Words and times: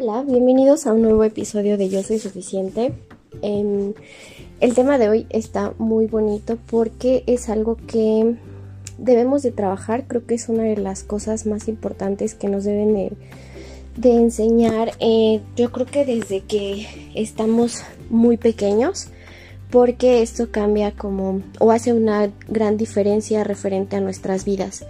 Hola, 0.00 0.22
bienvenidos 0.22 0.86
a 0.86 0.92
un 0.92 1.02
nuevo 1.02 1.24
episodio 1.24 1.76
de 1.76 1.88
Yo 1.88 2.04
Soy 2.04 2.20
Suficiente. 2.20 2.92
Em, 3.42 3.94
el 4.60 4.72
tema 4.72 4.96
de 4.96 5.08
hoy 5.08 5.26
está 5.28 5.74
muy 5.76 6.06
bonito 6.06 6.56
porque 6.70 7.24
es 7.26 7.48
algo 7.48 7.76
que 7.88 8.36
debemos 8.96 9.42
de 9.42 9.50
trabajar. 9.50 10.04
Creo 10.06 10.24
que 10.24 10.36
es 10.36 10.48
una 10.48 10.62
de 10.62 10.76
las 10.76 11.02
cosas 11.02 11.46
más 11.46 11.66
importantes 11.66 12.36
que 12.36 12.46
nos 12.46 12.62
deben 12.62 12.94
de, 13.96 14.12
enseñar. 14.12 14.92
Eh, 15.00 15.40
yo 15.56 15.72
creo 15.72 15.86
que 15.86 16.04
desde 16.04 16.42
que 16.42 16.86
estamos 17.16 17.82
muy 18.08 18.36
pequeños 18.36 19.08
porque 19.68 20.22
esto 20.22 20.52
cambia 20.52 20.92
como 20.92 21.42
o 21.58 21.72
hace 21.72 21.92
una 21.92 22.30
gran 22.46 22.76
diferencia 22.76 23.42
referente 23.42 23.96
a 23.96 24.00
nuestras 24.00 24.44
vidas. 24.44 24.86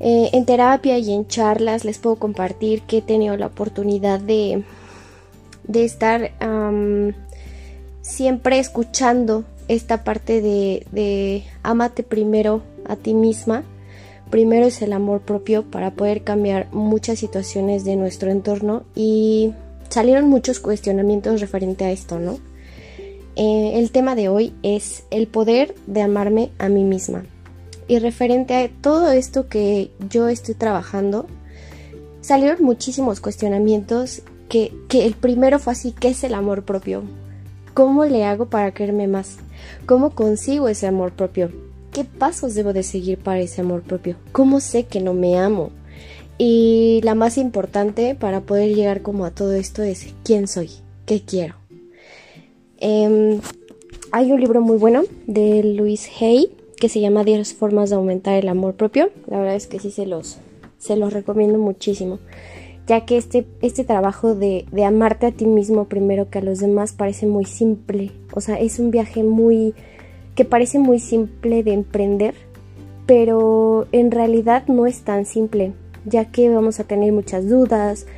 Eh, 0.00 0.30
en 0.32 0.44
terapia 0.44 0.98
y 0.98 1.12
en 1.12 1.26
charlas 1.26 1.84
les 1.84 1.98
puedo 1.98 2.16
compartir 2.16 2.82
que 2.82 2.98
he 2.98 3.02
tenido 3.02 3.36
la 3.36 3.46
oportunidad 3.46 4.18
de, 4.20 4.64
de 5.64 5.84
estar 5.84 6.32
siempre 8.00 8.58
escuchando 8.58 9.44
esta 9.68 10.02
parte 10.02 10.40
de, 10.40 10.86
de 10.90 11.44
amate 11.62 12.02
primero 12.02 12.62
a 12.84 12.96
ti 12.96 13.14
misma. 13.14 13.62
Primero 14.30 14.66
es 14.66 14.80
el 14.82 14.92
amor 14.92 15.20
propio 15.20 15.62
para 15.62 15.92
poder 15.92 16.24
cambiar 16.24 16.72
muchas 16.72 17.18
situaciones 17.18 17.84
de 17.84 17.96
nuestro 17.96 18.30
entorno 18.30 18.82
y 18.94 19.52
salieron 19.88 20.28
muchos 20.28 20.58
cuestionamientos 20.58 21.40
referente 21.40 21.84
a 21.84 21.90
esto, 21.90 22.18
¿no? 22.18 22.38
Eh, 23.36 23.72
el 23.74 23.90
tema 23.90 24.14
de 24.14 24.28
hoy 24.28 24.54
es 24.62 25.04
el 25.10 25.26
poder 25.26 25.74
de 25.86 26.02
amarme 26.02 26.50
a 26.58 26.68
mí 26.68 26.82
misma. 26.82 27.24
Y 27.92 27.98
referente 27.98 28.54
a 28.54 28.70
todo 28.70 29.12
esto 29.12 29.50
que 29.50 29.90
yo 30.08 30.28
estoy 30.28 30.54
trabajando, 30.54 31.26
salieron 32.22 32.64
muchísimos 32.64 33.20
cuestionamientos 33.20 34.22
que, 34.48 34.72
que 34.88 35.04
el 35.04 35.12
primero 35.12 35.58
fue 35.58 35.74
así, 35.74 35.92
¿qué 35.92 36.08
es 36.08 36.24
el 36.24 36.32
amor 36.32 36.64
propio? 36.64 37.02
¿Cómo 37.74 38.06
le 38.06 38.24
hago 38.24 38.46
para 38.46 38.72
quererme 38.72 39.08
más? 39.08 39.36
¿Cómo 39.84 40.14
consigo 40.14 40.70
ese 40.70 40.86
amor 40.86 41.12
propio? 41.12 41.52
¿Qué 41.92 42.04
pasos 42.04 42.54
debo 42.54 42.72
de 42.72 42.82
seguir 42.82 43.18
para 43.18 43.40
ese 43.40 43.60
amor 43.60 43.82
propio? 43.82 44.16
¿Cómo 44.32 44.60
sé 44.60 44.86
que 44.86 45.02
no 45.02 45.12
me 45.12 45.38
amo? 45.38 45.68
Y 46.38 47.02
la 47.04 47.14
más 47.14 47.36
importante 47.36 48.14
para 48.14 48.40
poder 48.40 48.74
llegar 48.74 49.02
como 49.02 49.26
a 49.26 49.32
todo 49.32 49.52
esto 49.52 49.82
es 49.82 50.14
quién 50.24 50.48
soy, 50.48 50.70
qué 51.04 51.20
quiero. 51.20 51.56
Em, 52.78 53.42
hay 54.12 54.32
un 54.32 54.40
libro 54.40 54.62
muy 54.62 54.78
bueno 54.78 55.02
de 55.26 55.62
Luis 55.62 56.08
Hay 56.22 56.56
que 56.82 56.88
se 56.88 56.98
llama 56.98 57.22
10 57.22 57.54
formas 57.54 57.90
de 57.90 57.94
aumentar 57.94 58.34
el 58.34 58.48
amor 58.48 58.74
propio. 58.74 59.10
La 59.28 59.38
verdad 59.38 59.54
es 59.54 59.68
que 59.68 59.78
sí 59.78 59.92
se 59.92 60.04
los, 60.04 60.38
se 60.78 60.96
los 60.96 61.12
recomiendo 61.12 61.56
muchísimo, 61.56 62.18
ya 62.88 63.06
que 63.06 63.16
este, 63.16 63.46
este 63.60 63.84
trabajo 63.84 64.34
de, 64.34 64.66
de 64.72 64.84
amarte 64.84 65.26
a 65.26 65.30
ti 65.30 65.46
mismo 65.46 65.84
primero 65.84 66.28
que 66.28 66.38
a 66.40 66.42
los 66.42 66.58
demás 66.58 66.92
parece 66.92 67.24
muy 67.24 67.44
simple. 67.44 68.10
O 68.34 68.40
sea, 68.40 68.58
es 68.58 68.80
un 68.80 68.90
viaje 68.90 69.22
muy 69.22 69.74
que 70.34 70.44
parece 70.44 70.80
muy 70.80 70.98
simple 70.98 71.62
de 71.62 71.72
emprender, 71.72 72.34
pero 73.06 73.86
en 73.92 74.10
realidad 74.10 74.66
no 74.66 74.88
es 74.88 75.02
tan 75.02 75.24
simple, 75.24 75.74
ya 76.04 76.32
que 76.32 76.50
vamos 76.50 76.80
a 76.80 76.84
tener 76.84 77.12
muchas 77.12 77.48
dudas, 77.48 78.08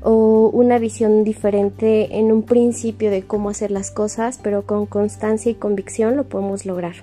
o 0.00 0.48
una 0.48 0.78
visión 0.78 1.24
diferente 1.24 2.16
en 2.18 2.32
un 2.32 2.42
principio 2.42 3.10
de 3.10 3.22
cómo 3.22 3.50
hacer 3.50 3.70
las 3.70 3.90
cosas, 3.90 4.40
pero 4.42 4.62
con 4.62 4.86
constancia 4.86 5.52
y 5.52 5.56
convicción 5.56 6.16
lo 6.16 6.24
podemos 6.24 6.64
lograr. 6.64 6.94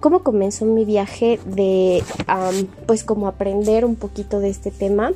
¿Cómo 0.00 0.22
comenzó 0.22 0.64
mi 0.66 0.84
viaje 0.84 1.40
de, 1.46 2.02
pues 2.86 3.02
como 3.02 3.28
aprender 3.28 3.84
un 3.84 3.96
poquito 3.96 4.40
de 4.40 4.50
este 4.50 4.70
tema? 4.70 5.12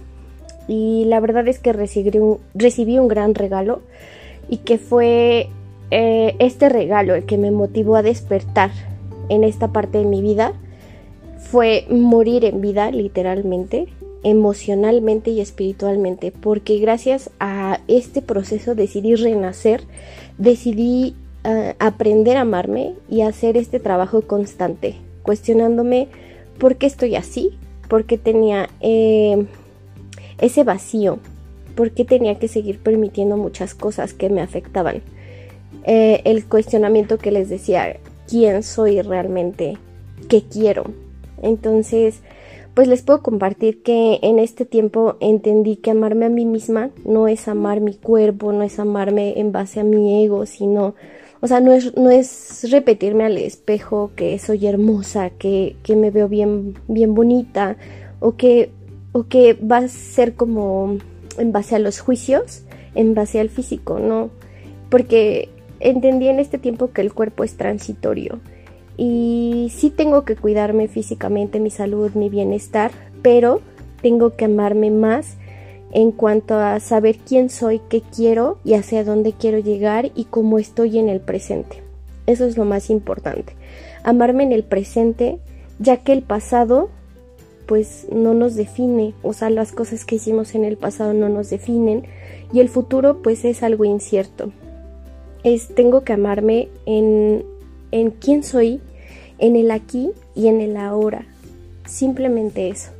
Y 0.69 1.05
la 1.06 1.20
verdad 1.20 1.47
es 1.48 1.59
que 1.59 1.73
recibí 1.73 2.19
un, 2.19 2.39
recibí 2.55 2.98
un 2.98 3.08
gran 3.08 3.34
regalo 3.34 3.83
y 4.48 4.58
que 4.58 4.78
fue 4.78 5.48
eh, 5.91 6.36
este 6.39 6.68
regalo 6.68 7.14
el 7.14 7.24
que 7.24 7.39
me 7.39 7.51
motivó 7.51 7.96
a 7.96 8.02
despertar 8.02 8.70
en 9.29 9.45
esta 9.45 9.68
parte 9.68 9.98
de 9.98 10.05
mi 10.05 10.23
vida. 10.23 10.52
Fue 11.39 11.86
morir 11.91 12.45
en 12.45 12.61
vida, 12.61 12.91
literalmente, 12.91 13.89
emocionalmente 14.23 15.30
y 15.30 15.41
espiritualmente, 15.41 16.33
porque 16.33 16.79
gracias 16.79 17.30
a 17.41 17.80
este 17.89 18.23
proceso 18.23 18.74
decidí 18.74 19.14
renacer, 19.14 19.83
decidí 20.39 21.17
aprender 21.78 22.36
a 22.36 22.42
amarme 22.42 22.95
y 23.08 23.23
hacer 23.23 23.56
este 23.56 23.80
trabajo 23.80 24.23
constante, 24.23 24.96
cuestionándome 25.23 26.08
por 26.58 26.77
qué 26.77 26.86
estoy 26.86 27.17
así, 27.17 27.58
por 27.89 28.05
qué 28.05 28.18
tenía 28.18 28.68
eh, 28.80 29.46
ese 30.39 30.64
vacío, 30.64 31.18
por 31.74 31.92
qué 31.92 32.05
tenía 32.05 32.39
que 32.39 32.48
seguir 32.48 32.79
permitiendo 32.79 33.36
muchas 33.36 33.74
cosas 33.74 34.12
que 34.12 34.29
me 34.29 34.42
afectaban. 34.42 35.02
Eh, 35.84 36.20
el 36.24 36.45
cuestionamiento 36.45 37.18
que 37.18 37.30
les 37.30 37.48
decía, 37.48 37.96
quién 38.29 38.62
soy 38.62 39.00
realmente, 39.02 39.79
qué 40.29 40.42
quiero. 40.42 40.84
Entonces, 41.42 42.20
pues 42.74 42.86
les 42.86 43.02
puedo 43.02 43.23
compartir 43.23 43.83
que 43.83 44.20
en 44.23 44.39
este 44.39 44.64
tiempo 44.64 45.17
entendí 45.20 45.77
que 45.77 45.90
amarme 45.90 46.27
a 46.27 46.30
mí 46.30 46.45
misma 46.45 46.90
no 47.05 47.29
es 47.29 47.48
amar 47.48 47.80
mi 47.80 47.95
cuerpo, 47.95 48.52
no 48.52 48.62
es 48.62 48.79
amarme 48.79 49.39
en 49.40 49.52
base 49.52 49.80
a 49.80 49.84
mi 49.84 50.24
ego, 50.24 50.46
sino, 50.46 50.95
o 51.40 51.46
sea, 51.46 51.61
no 51.61 51.73
es, 51.73 51.96
no 51.96 52.11
es 52.11 52.70
repetirme 52.70 53.24
al 53.24 53.39
espejo 53.39 54.11
que 54.14 54.39
soy 54.39 54.67
hermosa, 54.67 55.30
que, 55.30 55.77
que 55.83 55.96
me 55.96 56.11
veo 56.11 56.28
bien, 56.28 56.78
bien 56.89 57.14
bonita, 57.14 57.77
o 58.20 58.36
que, 58.36 58.70
o 59.12 59.24
que 59.24 59.55
va 59.55 59.79
a 59.79 59.89
ser 59.89 60.34
como 60.34 60.98
en 61.39 61.52
base 61.52 61.77
a 61.77 61.79
los 61.79 62.00
juicios, 62.00 62.64
en 62.95 63.14
base 63.14 63.40
al 63.40 63.48
físico, 63.48 63.98
¿no? 63.98 64.30
Porque 64.90 65.48
entendí 65.80 66.29
en 66.29 66.40
este 66.40 66.58
tiempo 66.58 66.92
que 66.92 67.00
el 67.00 67.14
cuerpo 67.14 67.42
es 67.45 67.56
transitorio 67.56 68.40
y 68.96 69.73
sí 69.74 69.89
tengo 69.89 70.27
que 70.27 70.36
cuidarme 70.36 70.89
físicamente, 70.89 71.58
mi 71.58 71.70
salud, 71.70 72.12
mi 72.12 72.29
bienestar, 72.29 72.90
pero 73.23 73.62
tengo 74.02 74.36
que 74.36 74.45
amarme 74.45 74.90
más 74.90 75.39
en 75.92 76.12
cuanto 76.12 76.55
a 76.56 76.78
saber 76.80 77.18
quién 77.18 77.51
soy, 77.51 77.80
qué 77.89 78.02
quiero 78.14 78.58
y 78.64 78.74
hacia 78.74 79.05
dónde 79.05 79.33
quiero 79.33 79.58
llegar 79.58 80.11
y 80.14 80.24
cómo 80.24 80.58
estoy 80.58 80.98
en 80.98 81.08
el 81.08 81.20
presente. 81.20 81.83
Eso 82.27 82.45
es 82.45 82.56
lo 82.56 82.64
más 82.64 82.90
importante. 82.90 83.55
Amarme 84.02 84.45
en 84.45 84.52
el 84.52 84.62
presente, 84.62 85.39
ya 85.79 85.98
que 85.98 86.12
el 86.12 86.23
pasado 86.23 86.90
pues 87.67 88.06
no 88.11 88.34
nos 88.34 88.56
define, 88.56 89.14
o 89.23 89.33
sea, 89.33 89.48
las 89.48 89.70
cosas 89.70 90.05
que 90.05 90.17
hicimos 90.17 90.56
en 90.56 90.64
el 90.64 90.77
pasado 90.77 91.14
no 91.14 91.29
nos 91.29 91.50
definen 91.50 92.05
y 92.52 92.58
el 92.58 92.68
futuro 92.68 93.23
pues 93.23 93.45
es 93.45 93.62
algo 93.62 93.84
incierto. 93.84 94.52
Es 95.45 95.68
tengo 95.74 96.02
que 96.02 96.12
amarme 96.12 96.68
en 96.86 97.45
en 97.92 98.11
quién 98.11 98.42
soy 98.42 98.80
en 99.39 99.56
el 99.56 99.70
aquí 99.70 100.11
y 100.34 100.48
en 100.48 100.61
el 100.61 100.77
ahora. 100.77 101.27
Simplemente 101.86 102.68
eso. 102.68 102.90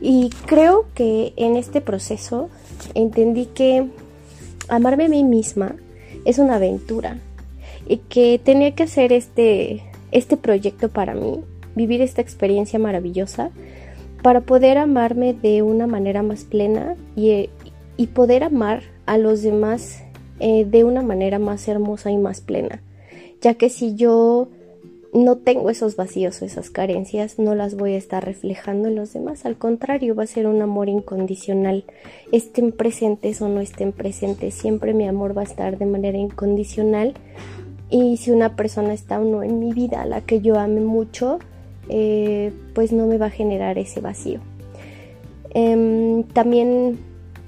Y 0.00 0.30
creo 0.46 0.86
que 0.94 1.32
en 1.36 1.56
este 1.56 1.80
proceso 1.80 2.50
entendí 2.94 3.46
que 3.46 3.86
amarme 4.68 5.06
a 5.06 5.08
mí 5.08 5.24
misma 5.24 5.76
es 6.24 6.38
una 6.38 6.56
aventura 6.56 7.18
y 7.88 7.98
que 7.98 8.40
tenía 8.42 8.74
que 8.74 8.82
hacer 8.82 9.12
este, 9.12 9.82
este 10.12 10.36
proyecto 10.36 10.88
para 10.88 11.14
mí, 11.14 11.40
vivir 11.74 12.02
esta 12.02 12.20
experiencia 12.20 12.78
maravillosa 12.78 13.50
para 14.22 14.40
poder 14.40 14.78
amarme 14.78 15.34
de 15.34 15.62
una 15.62 15.86
manera 15.86 16.22
más 16.22 16.44
plena 16.44 16.96
y, 17.14 17.48
y 17.96 18.06
poder 18.08 18.42
amar 18.42 18.82
a 19.06 19.18
los 19.18 19.42
demás 19.42 20.02
eh, 20.40 20.66
de 20.68 20.84
una 20.84 21.02
manera 21.02 21.38
más 21.38 21.66
hermosa 21.68 22.10
y 22.10 22.18
más 22.18 22.40
plena. 22.40 22.82
Ya 23.40 23.54
que 23.54 23.70
si 23.70 23.94
yo 23.94 24.48
no 25.16 25.36
tengo 25.36 25.70
esos 25.70 25.96
vacíos 25.96 26.42
o 26.42 26.44
esas 26.44 26.70
carencias, 26.70 27.38
no 27.38 27.54
las 27.54 27.76
voy 27.76 27.94
a 27.94 27.96
estar 27.96 28.24
reflejando 28.24 28.88
en 28.88 28.96
los 28.96 29.12
demás. 29.12 29.46
Al 29.46 29.56
contrario, 29.56 30.14
va 30.14 30.24
a 30.24 30.26
ser 30.26 30.46
un 30.46 30.60
amor 30.62 30.88
incondicional. 30.88 31.84
Estén 32.32 32.72
presentes 32.72 33.40
o 33.40 33.48
no 33.48 33.60
estén 33.60 33.92
presentes, 33.92 34.54
siempre 34.54 34.94
mi 34.94 35.06
amor 35.06 35.36
va 35.36 35.42
a 35.42 35.44
estar 35.44 35.78
de 35.78 35.86
manera 35.86 36.18
incondicional. 36.18 37.14
Y 37.88 38.16
si 38.16 38.30
una 38.30 38.56
persona 38.56 38.92
está 38.92 39.20
o 39.20 39.24
no 39.24 39.42
en 39.42 39.58
mi 39.58 39.72
vida, 39.72 40.02
a 40.02 40.06
la 40.06 40.20
que 40.20 40.40
yo 40.40 40.58
ame 40.58 40.80
mucho, 40.80 41.38
eh, 41.88 42.52
pues 42.74 42.92
no 42.92 43.06
me 43.06 43.16
va 43.16 43.26
a 43.26 43.30
generar 43.30 43.78
ese 43.78 44.00
vacío. 44.00 44.40
Em, 45.50 46.24
también 46.24 46.98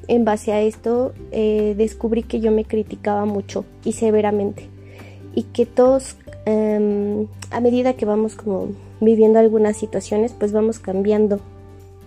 en 0.07 0.25
base 0.25 0.53
a 0.53 0.63
esto 0.63 1.13
eh, 1.33 1.75
descubrí 1.77 2.23
que 2.23 2.41
yo 2.41 2.51
me 2.51 2.65
criticaba 2.65 3.27
mucho 3.27 3.65
y 3.85 3.93
severamente 3.93 4.69
y 5.35 5.43
que 5.43 5.67
todos 5.67 6.17
Em, 6.51 7.27
a 7.51 7.61
medida 7.61 7.93
que 7.93 8.07
vamos 8.07 8.35
como 8.35 8.69
viviendo 9.03 9.39
algunas 9.39 9.77
situaciones, 9.77 10.33
pues 10.33 10.51
vamos 10.51 10.79
cambiando 10.79 11.41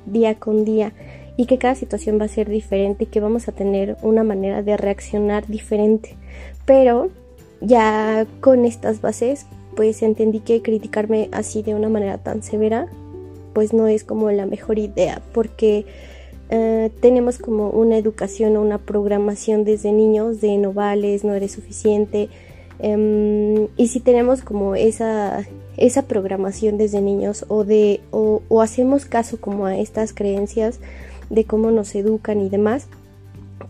día 0.07 0.33
con 0.33 0.65
día 0.65 0.93
y 1.37 1.45
que 1.45 1.59
cada 1.59 1.75
situación 1.75 2.19
va 2.19 2.25
a 2.25 2.27
ser 2.27 2.49
diferente 2.49 3.03
y 3.03 3.07
que 3.07 3.19
vamos 3.19 3.47
a 3.47 3.51
tener 3.51 3.97
una 4.01 4.23
manera 4.23 4.63
de 4.63 4.77
reaccionar 4.77 5.45
diferente. 5.45 6.17
Pero 6.65 7.11
ya 7.61 8.25
con 8.39 8.65
estas 8.65 8.99
bases, 8.99 9.45
pues 9.75 10.01
entendí 10.01 10.39
que 10.39 10.63
criticarme 10.63 11.29
así 11.31 11.61
de 11.61 11.75
una 11.75 11.89
manera 11.89 12.17
tan 12.17 12.41
severa, 12.41 12.87
pues 13.53 13.73
no 13.73 13.85
es 13.85 14.03
como 14.03 14.31
la 14.31 14.47
mejor 14.47 14.79
idea, 14.79 15.21
porque 15.35 15.85
eh, 16.49 16.89
tenemos 16.99 17.37
como 17.37 17.69
una 17.69 17.95
educación 17.95 18.57
o 18.57 18.61
una 18.63 18.79
programación 18.79 19.65
desde 19.65 19.91
niños 19.91 20.41
de 20.41 20.57
no 20.57 20.73
vales, 20.73 21.23
no 21.23 21.35
eres 21.35 21.51
suficiente. 21.51 22.29
Em, 22.83 23.67
y 23.77 23.87
si 23.89 23.99
tenemos 23.99 24.41
como 24.41 24.75
esa, 24.75 25.45
esa 25.77 26.07
programación 26.07 26.79
desde 26.79 26.99
niños 26.99 27.45
o, 27.47 27.63
de, 27.63 28.01
o, 28.09 28.41
hacemos 28.61 29.05
caso 29.05 29.39
como 29.39 29.67
a 29.67 29.77
estas 29.77 30.13
creencias 30.13 30.79
de 31.29 31.45
cómo 31.45 31.69
nos 31.69 31.93
educan 31.93 32.41
y 32.41 32.49
demás, 32.49 32.87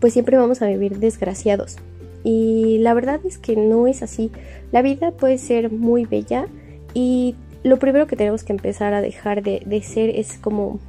pues 0.00 0.14
siempre 0.14 0.38
vamos 0.38 0.62
a 0.62 0.66
vivir 0.66 0.98
desgraciados. 0.98 1.76
Y 2.24 2.78
la 2.78 2.94
verdad 2.94 3.20
es 3.26 3.36
que 3.36 3.54
no 3.54 3.86
es 3.86 4.02
así. 4.02 4.30
La 4.72 4.80
vida 4.80 5.10
puede 5.10 5.36
ser 5.36 5.70
muy 5.70 6.06
bella 6.06 6.46
y 6.94 7.34
lo 7.64 7.78
primero 7.78 8.06
que 8.06 8.16
tenemos 8.16 8.44
que 8.44 8.52
empezar 8.54 8.94
a 8.94 9.02
dejar 9.02 9.42
de, 9.42 9.62
de 9.66 9.82
ser 9.82 10.08
es 10.08 10.38
como 10.38 10.80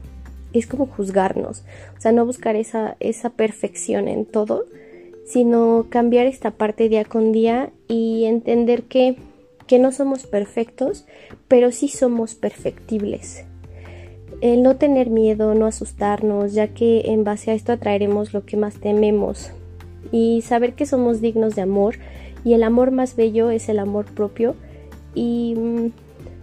es 0.54 0.68
como 0.68 0.86
juzgarnos, 0.86 1.64
o 1.98 2.02
sea, 2.02 2.12
no 2.12 2.28
buscar 2.28 2.56
esa, 2.56 2.96
esa 3.00 3.32
perfección 3.32 4.08
en 4.08 4.26
todo, 4.26 4.66
sino 5.26 5.88
cambiar 5.90 6.26
esta 6.28 6.52
parte 6.52 6.90
día 6.90 7.06
con 7.06 7.32
día 7.32 7.72
y 7.88 8.26
entender 8.26 8.84
que, 8.84 9.18
que 9.68 9.80
no 9.80 9.92
somos 9.92 10.26
perfectos, 10.26 11.06
pero 11.48 11.72
sí 11.72 11.88
somos 11.88 12.36
perfectibles. 12.36 13.46
El 14.42 14.62
no 14.62 14.76
tener 14.76 15.10
miedo, 15.10 15.56
no 15.56 15.66
asustarnos, 15.66 16.54
ya 16.54 16.68
que 16.68 17.12
en 17.12 17.24
base 17.24 17.52
a 17.52 17.54
esto 17.54 17.72
atraeremos 17.72 18.34
lo 18.34 18.46
que 18.46 18.58
más 18.58 18.76
tememos. 18.76 19.52
Y 20.12 20.42
saber 20.42 20.74
que 20.74 20.86
somos 20.86 21.22
dignos 21.22 21.56
de 21.56 21.62
amor 21.62 21.96
y 22.44 22.54
el 22.54 22.64
amor 22.64 22.92
más 22.92 23.16
bello 23.16 23.52
es 23.52 23.70
el 23.70 23.80
amor 23.80 24.06
propio 24.06 24.56
y 25.16 25.56
mm, 25.56 25.92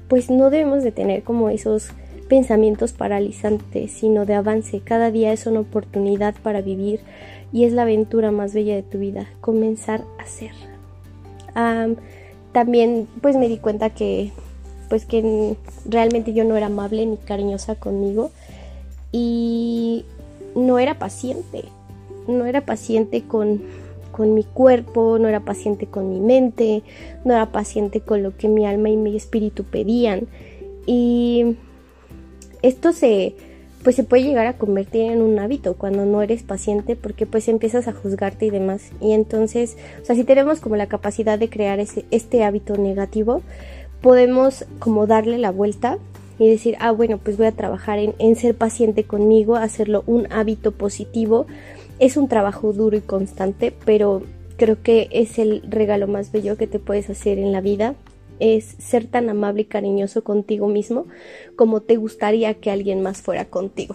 pues 0.08 0.30
no 0.30 0.50
debemos 0.50 0.82
de 0.82 0.92
tener 0.92 1.22
como 1.22 1.50
esos 1.50 1.90
pensamientos 2.30 2.92
paralizantes, 2.92 3.90
sino 3.90 4.24
de 4.24 4.34
avance. 4.34 4.80
Cada 4.80 5.10
día 5.10 5.32
es 5.32 5.46
una 5.46 5.60
oportunidad 5.60 6.36
para 6.44 6.62
vivir 6.62 7.00
y 7.52 7.64
es 7.64 7.72
la 7.72 7.82
aventura 7.82 8.30
más 8.30 8.54
bella 8.54 8.76
de 8.76 8.84
tu 8.84 8.98
vida, 8.98 9.26
comenzar 9.40 10.04
a 10.18 10.26
ser. 10.26 10.52
también 12.52 13.08
pues 13.20 13.36
me 13.36 13.48
di 13.48 13.58
cuenta 13.58 13.90
que 13.90 14.30
pues 14.88 15.06
que 15.06 15.56
realmente 15.84 16.32
yo 16.32 16.44
no 16.44 16.56
era 16.56 16.66
amable 16.66 17.04
ni 17.04 17.16
cariñosa 17.16 17.74
conmigo 17.74 18.30
y 19.10 20.04
no 20.54 20.78
era 20.78 21.00
paciente, 21.00 21.64
no 22.28 22.46
era 22.46 22.60
paciente 22.60 23.22
con, 23.22 23.62
con 24.12 24.34
mi 24.34 24.44
cuerpo, 24.44 25.18
no 25.18 25.26
era 25.28 25.40
paciente 25.40 25.86
con 25.86 26.10
mi 26.10 26.20
mente, 26.20 26.84
no 27.24 27.34
era 27.34 27.50
paciente 27.50 28.00
con 28.00 28.22
lo 28.22 28.36
que 28.36 28.46
mi 28.46 28.66
alma 28.66 28.88
y 28.88 28.96
mi 28.96 29.16
espíritu 29.16 29.64
pedían 29.64 30.28
y 30.86 31.56
esto 32.62 32.92
se 32.92 33.34
pues 33.82 33.96
se 33.96 34.04
puede 34.04 34.24
llegar 34.24 34.46
a 34.46 34.58
convertir 34.58 35.10
en 35.10 35.22
un 35.22 35.38
hábito 35.38 35.74
cuando 35.74 36.04
no 36.04 36.20
eres 36.20 36.42
paciente 36.42 36.96
porque 36.96 37.24
pues 37.24 37.48
empiezas 37.48 37.88
a 37.88 37.92
juzgarte 37.92 38.46
y 38.46 38.50
demás. 38.50 38.90
Y 39.00 39.12
entonces 39.12 39.76
o 40.02 40.04
sea 40.04 40.14
si 40.14 40.24
tenemos 40.24 40.60
como 40.60 40.76
la 40.76 40.86
capacidad 40.86 41.38
de 41.38 41.48
crear 41.48 41.80
ese, 41.80 42.04
este 42.10 42.44
hábito 42.44 42.76
negativo 42.76 43.42
podemos 44.02 44.66
como 44.78 45.06
darle 45.06 45.38
la 45.38 45.50
vuelta 45.50 45.98
y 46.38 46.48
decir 46.48 46.76
ah 46.80 46.90
bueno 46.90 47.18
pues 47.18 47.36
voy 47.36 47.46
a 47.46 47.52
trabajar 47.52 47.98
en, 47.98 48.14
en 48.18 48.36
ser 48.36 48.54
paciente 48.54 49.04
conmigo 49.04 49.56
hacerlo 49.56 50.04
un 50.06 50.30
hábito 50.32 50.72
positivo 50.72 51.46
es 51.98 52.16
un 52.16 52.28
trabajo 52.28 52.72
duro 52.72 52.96
y 52.96 53.02
constante 53.02 53.74
pero 53.84 54.22
creo 54.56 54.82
que 54.82 55.08
es 55.10 55.38
el 55.38 55.62
regalo 55.68 56.06
más 56.06 56.32
bello 56.32 56.56
que 56.56 56.66
te 56.66 56.78
puedes 56.78 57.08
hacer 57.08 57.38
en 57.38 57.52
la 57.52 57.60
vida 57.60 57.94
es 58.40 58.64
ser 58.78 59.06
tan 59.06 59.28
amable 59.28 59.62
y 59.62 59.66
cariñoso 59.66 60.24
contigo 60.24 60.66
mismo 60.66 61.06
como 61.56 61.80
te 61.80 61.96
gustaría 61.96 62.54
que 62.54 62.70
alguien 62.70 63.02
más 63.02 63.22
fuera 63.22 63.44
contigo. 63.44 63.94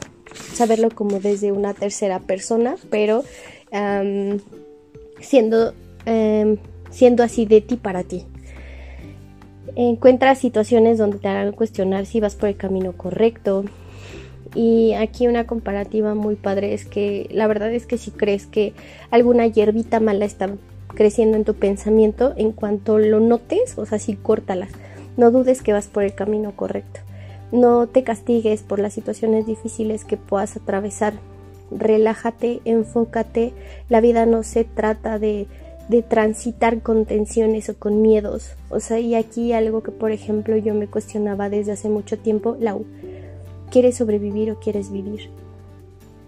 Saberlo 0.54 0.90
como 0.90 1.20
desde 1.20 1.52
una 1.52 1.74
tercera 1.74 2.20
persona, 2.20 2.76
pero 2.90 3.24
siendo, 5.20 5.74
em, 6.06 6.58
siendo 6.90 7.24
así 7.24 7.46
de 7.46 7.62
ti 7.62 7.76
para 7.76 8.04
ti. 8.04 8.26
Encuentra 9.76 10.36
situaciones 10.36 10.98
donde 10.98 11.18
te 11.18 11.28
hagan 11.28 11.52
cuestionar 11.52 12.06
si 12.06 12.20
vas 12.20 12.36
por 12.36 12.50
el 12.50 12.56
camino 12.56 12.94
correcto. 12.94 13.66
Y 14.54 14.94
aquí 14.94 15.28
una 15.28 15.46
comparativa 15.46 16.16
muy 16.16 16.36
padre 16.36 16.74
es 16.74 16.86
que 16.86 17.28
la 17.32 17.48
verdad 17.48 17.74
es 17.74 17.86
que 17.86 17.98
si 17.98 18.12
crees 18.12 18.46
que 18.46 18.74
alguna 19.12 19.48
hierbita 19.48 20.00
mala 20.00 20.24
está 20.24 20.50
creciendo 20.96 21.38
en 21.38 21.46
tu 21.46 21.54
pensamiento, 21.54 22.34
en 22.38 22.52
cuanto 22.52 22.98
lo 22.98 23.20
notes, 23.20 23.78
o 23.78 23.86
sea, 23.86 24.00
sí 24.00 24.16
córtalas. 24.16 24.72
No 25.18 25.32
dudes 25.32 25.62
que 25.62 25.74
vas 25.74 25.88
por 25.88 26.04
el 26.04 26.16
camino 26.16 26.56
correcto. 26.56 27.02
No 27.52 27.88
te 27.88 28.04
castigues 28.04 28.64
por 28.64 28.80
las 28.80 28.94
situaciones 28.94 29.46
difíciles 29.46 30.04
que 30.04 30.18
puedas 30.18 30.58
atravesar. 30.58 31.14
Relájate, 31.72 32.62
enfócate. 32.66 33.54
La 33.88 34.02
vida 34.02 34.26
no 34.26 34.44
se 34.44 34.64
trata 34.64 35.20
de, 35.20 35.48
de 35.88 36.02
transitar 36.02 36.82
con 36.82 37.06
tensiones 37.06 37.70
o 37.70 37.78
con 37.78 38.02
miedos. 38.02 38.52
O 38.70 38.80
sea, 38.80 39.00
y 39.00 39.16
aquí 39.16 39.54
algo 39.54 39.84
que, 39.84 39.92
por 39.92 40.12
ejemplo, 40.12 40.58
yo 40.58 40.74
me 40.74 40.88
cuestionaba 40.88 41.50
desde 41.50 41.72
hace 41.72 41.90
mucho 41.90 42.18
tiempo, 42.18 42.58
Lau, 42.60 42.86
¿quieres 43.70 43.98
sobrevivir 43.98 44.52
o 44.52 44.60
quieres 44.60 44.92
vivir? 44.92 45.30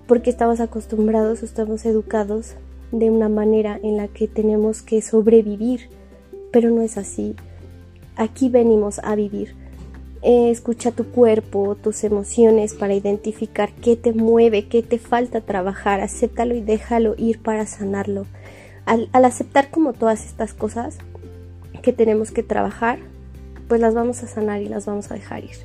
Porque 0.08 0.30
estamos 0.30 0.60
acostumbrados, 0.60 1.44
estamos 1.44 1.86
educados 1.86 2.56
de 2.92 3.10
una 3.10 3.30
manera 3.30 3.80
en 3.84 3.98
la 3.98 4.08
que 4.08 4.28
tenemos 4.28 4.82
que 4.82 5.02
sobrevivir, 5.02 5.90
pero 6.52 6.70
no 6.70 6.82
es 6.82 6.98
así. 6.98 7.36
Aquí 8.16 8.50
venimos 8.50 9.00
a 9.04 9.16
vivir. 9.16 9.56
Eh, 10.24 10.50
escucha 10.50 10.92
tu 10.92 11.06
cuerpo, 11.06 11.76
tus 11.76 12.04
emociones 12.04 12.74
para 12.74 12.96
identificar 12.96 13.72
qué 13.72 13.96
te 13.96 14.14
mueve, 14.14 14.68
qué 14.68 14.82
te 14.82 14.98
falta 14.98 15.42
trabajar, 15.42 16.02
acéptalo 16.02 16.56
y 16.56 16.62
déjalo 16.62 17.14
ir 17.18 17.42
para 17.42 17.68
sanarlo. 17.68 18.26
Al, 18.86 19.10
aceptar 19.14 19.70
como 19.70 19.94
todas 19.94 20.26
estas 20.26 20.54
cosas 20.54 20.98
que 21.84 21.94
tenemos 21.94 22.32
que 22.32 22.42
trabajar, 22.42 23.00
pues 23.68 23.80
las 23.80 23.94
vamos 23.94 24.24
a 24.24 24.28
sanar 24.28 24.62
y 24.62 24.70
las 24.70 24.86
vamos 24.86 25.12
a 25.12 25.14
dejar 25.14 25.44
ir. 25.44 25.58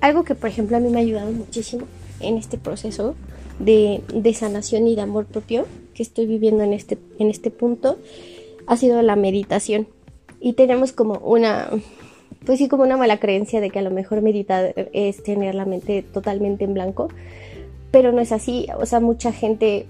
Algo 0.00 0.24
que 0.24 0.34
por 0.34 0.48
ejemplo 0.48 0.76
a 0.76 0.80
mí 0.80 0.88
me 0.88 0.98
ha 0.98 1.02
ayudado 1.02 1.30
muchísimo 1.30 1.86
en 2.20 2.36
este 2.36 2.58
proceso 2.58 3.14
de, 3.58 4.02
de 4.12 4.34
sanación 4.34 4.88
y 4.88 4.96
de 4.96 5.02
amor 5.02 5.26
propio 5.26 5.66
que 6.00 6.04
estoy 6.04 6.24
viviendo 6.24 6.64
en 6.64 6.72
este, 6.72 6.96
en 7.18 7.28
este 7.28 7.50
punto 7.50 7.98
ha 8.66 8.78
sido 8.78 9.02
la 9.02 9.16
meditación. 9.16 9.86
Y 10.40 10.54
tenemos 10.54 10.92
como 10.92 11.18
una, 11.18 11.68
pues 12.46 12.58
sí, 12.58 12.68
como 12.68 12.84
una 12.84 12.96
mala 12.96 13.20
creencia 13.20 13.60
de 13.60 13.68
que 13.68 13.80
a 13.80 13.82
lo 13.82 13.90
mejor 13.90 14.22
meditar 14.22 14.72
es 14.94 15.22
tener 15.22 15.54
la 15.54 15.66
mente 15.66 16.02
totalmente 16.02 16.64
en 16.64 16.72
blanco, 16.72 17.08
pero 17.90 18.12
no 18.12 18.22
es 18.22 18.32
así. 18.32 18.66
O 18.78 18.86
sea, 18.86 19.00
mucha 19.00 19.30
gente 19.30 19.84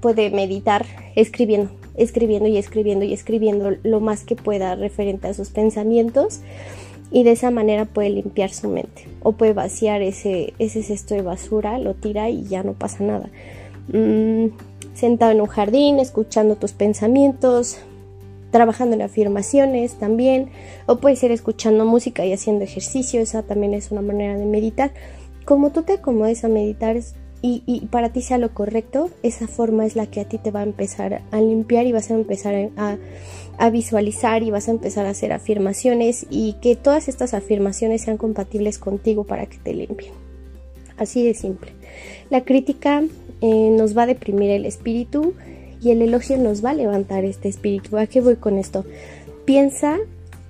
puede 0.00 0.30
meditar 0.30 0.84
escribiendo, 1.14 1.70
escribiendo 1.96 2.48
y 2.48 2.56
escribiendo 2.56 3.04
y 3.04 3.12
escribiendo 3.12 3.70
lo 3.84 4.00
más 4.00 4.24
que 4.24 4.34
pueda 4.34 4.74
referente 4.74 5.28
a 5.28 5.34
sus 5.34 5.50
pensamientos 5.50 6.40
y 7.12 7.22
de 7.22 7.30
esa 7.30 7.52
manera 7.52 7.84
puede 7.84 8.10
limpiar 8.10 8.50
su 8.50 8.68
mente 8.68 9.06
o 9.22 9.30
puede 9.30 9.52
vaciar 9.52 10.02
ese, 10.02 10.54
ese 10.58 10.82
cesto 10.82 11.14
de 11.14 11.22
basura, 11.22 11.78
lo 11.78 11.94
tira 11.94 12.30
y 12.30 12.48
ya 12.48 12.64
no 12.64 12.72
pasa 12.72 13.04
nada. 13.04 13.30
Mm, 13.92 14.48
sentado 14.94 15.32
en 15.32 15.40
un 15.40 15.46
jardín, 15.46 15.98
escuchando 15.98 16.56
tus 16.56 16.72
pensamientos, 16.72 17.78
trabajando 18.50 18.94
en 18.94 19.02
afirmaciones 19.02 19.94
también, 19.94 20.50
o 20.86 20.96
puede 20.96 21.16
ser 21.16 21.32
escuchando 21.32 21.84
música 21.84 22.24
y 22.24 22.32
haciendo 22.32 22.64
ejercicio, 22.64 23.20
esa 23.20 23.42
también 23.42 23.74
es 23.74 23.90
una 23.90 24.02
manera 24.02 24.36
de 24.36 24.44
meditar. 24.44 24.92
Como 25.44 25.72
tú 25.72 25.82
te 25.82 25.94
acomodes 25.94 26.44
a 26.44 26.48
meditar 26.48 26.96
y, 27.44 27.88
para 27.90 28.12
ti 28.12 28.22
sea 28.22 28.38
lo 28.38 28.54
correcto, 28.54 29.10
esa 29.24 29.48
forma 29.48 29.84
es 29.84 29.96
la 29.96 30.06
que 30.06 30.20
a 30.20 30.28
ti 30.28 30.38
te 30.38 30.52
va 30.52 30.60
a 30.60 30.64
empezar 30.64 31.22
a 31.32 31.40
limpiar 31.40 31.86
y 31.86 31.92
vas 31.92 32.10
a 32.10 32.14
empezar 32.14 32.70
a, 32.76 32.98
a 33.58 33.70
visualizar 33.70 34.44
y 34.44 34.52
vas 34.52 34.68
a 34.68 34.70
empezar 34.70 35.06
a 35.06 35.10
hacer 35.10 35.32
afirmaciones 35.32 36.26
y 36.30 36.52
que 36.60 36.76
todas 36.76 37.08
estas 37.08 37.34
afirmaciones 37.34 38.02
sean 38.02 38.16
compatibles 38.16 38.78
contigo 38.78 39.24
para 39.24 39.46
que 39.46 39.58
te 39.58 39.74
limpien. 39.74 40.12
Así 40.96 41.24
de 41.24 41.34
simple. 41.34 41.72
La 42.30 42.42
crítica 42.44 43.02
eh, 43.40 43.70
nos 43.70 43.96
va 43.96 44.02
a 44.02 44.06
deprimir 44.06 44.50
el 44.50 44.66
espíritu 44.66 45.34
y 45.82 45.90
el 45.90 46.02
elogio 46.02 46.36
nos 46.38 46.64
va 46.64 46.70
a 46.70 46.74
levantar 46.74 47.24
este 47.24 47.48
espíritu. 47.48 47.98
¿A 47.98 48.06
qué 48.06 48.20
voy 48.20 48.36
con 48.36 48.58
esto? 48.58 48.84
Piensa 49.44 49.98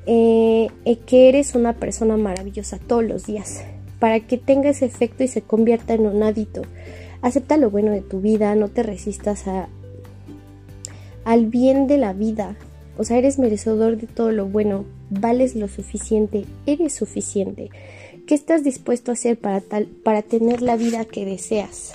eh, 0.06 0.68
que 1.06 1.28
eres 1.28 1.54
una 1.54 1.75
persona 1.75 2.16
maravillosa 2.16 2.78
todos 2.78 3.04
los 3.04 3.26
días 3.26 3.62
para 4.02 4.18
que 4.18 4.37
tenga 4.37 4.71
ese 4.71 4.85
efecto 4.85 5.23
y 5.23 5.28
se 5.28 5.42
convierta 5.42 5.94
en 5.94 6.06
un 6.06 6.25
hábito. 6.25 6.62
Acepta 7.21 7.56
lo 7.56 7.71
bueno 7.71 7.92
de 7.92 8.00
tu 8.00 8.21
vida, 8.21 8.52
no 8.56 8.66
te 8.66 8.82
resistas 8.82 9.47
a, 9.47 9.68
al 11.25 11.47
bien 11.47 11.87
de 11.87 11.99
la 11.99 12.12
vida. 12.12 12.56
O 12.99 13.04
sea, 13.04 13.18
eres 13.18 13.38
merecedor 13.38 13.97
de 13.97 14.09
todo 14.09 14.32
lo 14.32 14.47
bueno, 14.47 14.85
vales 15.09 15.54
lo 15.54 15.68
suficiente, 15.68 16.47
eres 16.66 16.94
suficiente. 16.94 17.71
¿Qué 18.26 18.34
estás 18.34 18.62
dispuesto 18.62 19.10
a 19.10 19.14
hacer 19.14 19.38
para, 19.38 19.62
para 20.04 20.22
tener 20.22 20.62
la 20.62 20.76
vida 20.76 21.04
que 21.04 21.24
deseas? 21.24 21.94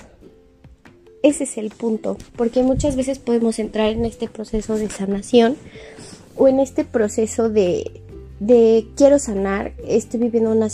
Ese 1.22 1.44
es 1.44 1.58
el 1.58 1.70
punto, 1.70 2.16
porque 2.36 2.62
muchas 2.62 2.96
veces 2.96 3.18
podemos 3.18 3.58
entrar 3.58 3.90
en 3.90 4.04
este 4.04 4.28
proceso 4.28 4.76
de 4.76 4.88
sanación 4.88 5.56
o 6.36 6.46
en 6.46 6.60
este 6.60 6.84
proceso 6.84 7.48
de, 7.48 8.02
de 8.40 8.86
quiero 8.96 9.18
sanar, 9.18 9.72
estoy 9.86 10.20
viviendo 10.20 10.52
una, 10.52 10.68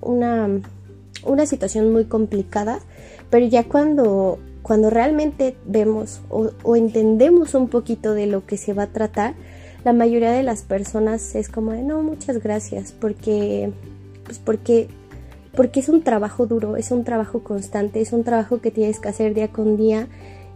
una, 0.00 0.60
una 1.24 1.46
situación 1.46 1.92
muy 1.92 2.04
complicada, 2.04 2.80
pero 3.30 3.46
ya 3.46 3.64
cuando, 3.64 4.38
cuando 4.62 4.90
realmente 4.90 5.56
vemos 5.66 6.20
o, 6.28 6.50
o 6.62 6.76
entendemos 6.76 7.54
un 7.54 7.68
poquito 7.68 8.14
de 8.14 8.26
lo 8.26 8.46
que 8.46 8.56
se 8.58 8.74
va 8.74 8.84
a 8.84 8.92
tratar, 8.92 9.34
la 9.84 9.92
mayoría 9.92 10.30
de 10.30 10.42
las 10.42 10.62
personas 10.62 11.34
es 11.34 11.48
como 11.48 11.72
de 11.72 11.82
no, 11.82 12.02
muchas 12.02 12.42
gracias, 12.42 12.92
porque, 12.92 13.72
pues 14.30 14.38
porque, 14.38 14.86
porque 15.56 15.80
es 15.80 15.88
un 15.88 16.02
trabajo 16.02 16.46
duro, 16.46 16.76
es 16.76 16.92
un 16.92 17.02
trabajo 17.02 17.42
constante, 17.42 18.00
es 18.00 18.12
un 18.12 18.22
trabajo 18.22 18.60
que 18.60 18.70
tienes 18.70 19.00
que 19.00 19.08
hacer 19.08 19.34
día 19.34 19.48
con 19.48 19.76
día. 19.76 20.06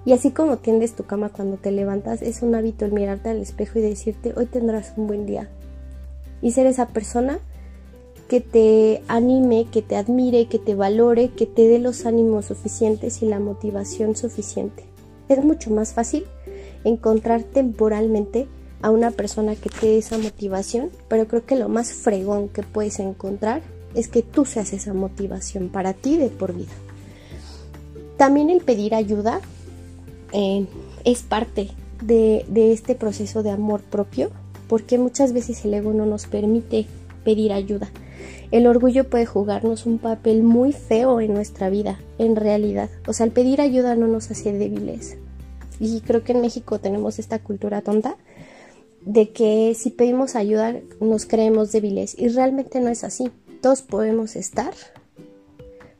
Y 0.05 0.13
así 0.13 0.31
como 0.31 0.59
tiendes 0.59 0.95
tu 0.95 1.03
cama 1.07 1.31
cuando 1.31 1.57
te 1.57 1.73
levantas, 1.73 2.23
es 2.23 2.43
un 2.43 2.55
hábito 2.55 2.85
el 2.85 2.93
mirarte 2.93 3.31
al 3.31 3.39
espejo 3.39 3.81
y 3.81 3.83
decirte, 3.83 4.33
hoy 4.37 4.47
tendrás 4.47 4.93
un 4.97 5.09
buen 5.09 5.27
día. 5.27 5.49
Y 6.41 6.53
ser 6.53 6.69
esa 6.69 6.87
persona 6.87 7.41
que 8.29 8.41
te 8.41 9.03
anime, 9.09 9.67
que 9.73 9.83
te 9.83 9.97
admire, 9.97 10.47
que 10.47 10.61
te 10.61 10.77
valore, 10.77 11.31
que 11.31 11.47
te 11.47 11.67
dé 11.67 11.81
los 11.81 12.07
ánimos 12.07 12.45
suficientes 12.45 13.23
y 13.23 13.27
la 13.27 13.41
motivación 13.41 14.15
suficiente. 14.15 14.85
Es 15.29 15.45
mucho 15.45 15.73
más 15.73 15.95
fácil 15.95 16.27
encontrar 16.85 17.43
temporalmente 17.43 18.47
a 18.83 18.91
una 18.91 19.11
persona 19.11 19.57
que 19.57 19.71
te 19.71 19.87
dé 19.87 19.99
esa 19.99 20.19
motivación, 20.19 20.91
pero 21.09 21.27
creo 21.27 21.45
que 21.45 21.57
lo 21.57 21.69
más 21.69 21.93
fregón 21.93 22.49
que 22.49 22.63
puedes 22.63 22.99
encontrar 22.99 23.63
es 23.95 24.09
que 24.09 24.23
tú 24.23 24.45
seas 24.45 24.73
esa 24.73 24.93
motivación 24.93 25.69
para 25.69 25.93
ti 25.93 26.17
de 26.17 26.29
por 26.29 26.55
vida. 26.55 26.73
También 28.17 28.51
el 28.51 28.61
pedir 28.61 28.95
ayuda 28.95 29.41
eh, 30.33 30.67
es 31.05 31.23
parte 31.23 31.71
de, 32.03 32.45
de 32.49 32.73
este 32.73 32.95
proceso 32.95 33.43
de 33.43 33.51
amor 33.51 33.81
propio, 33.83 34.31
porque 34.69 34.99
muchas 34.99 35.33
veces 35.33 35.65
el 35.65 35.75
ego 35.75 35.93
no 35.93 36.07
nos 36.07 36.27
permite 36.27 36.87
pedir 37.25 37.53
ayuda. 37.53 37.91
El 38.51 38.67
orgullo 38.67 39.09
puede 39.09 39.27
jugarnos 39.27 39.87
un 39.87 39.99
papel 39.99 40.43
muy 40.43 40.73
feo 40.73 41.21
en 41.21 41.35
nuestra 41.35 41.71
vida, 41.71 41.99
en 42.19 42.37
realidad. 42.37 42.89
O 43.07 43.13
sea, 43.13 43.27
el 43.27 43.33
pedir 43.33 43.61
ayuda 43.61 43.97
no 43.97 44.07
nos 44.07 44.31
hace 44.31 44.53
débiles. 44.53 45.17
Y 45.81 46.01
creo 46.03 46.23
que 46.23 46.33
en 46.33 46.41
México 46.41 46.79
tenemos 46.79 47.19
esta 47.19 47.41
cultura 47.41 47.81
tonta 47.81 48.17
de 49.05 49.31
que 49.33 49.75
si 49.75 49.91
pedimos 49.91 50.35
ayuda 50.35 50.75
nos 51.01 51.27
creemos 51.27 51.73
débiles 51.73 52.19
y 52.19 52.29
realmente 52.29 52.81
no 52.81 52.89
es 52.89 53.05
así. 53.05 53.31
Todos 53.61 53.83
podemos 53.83 54.37
estar 54.37 54.75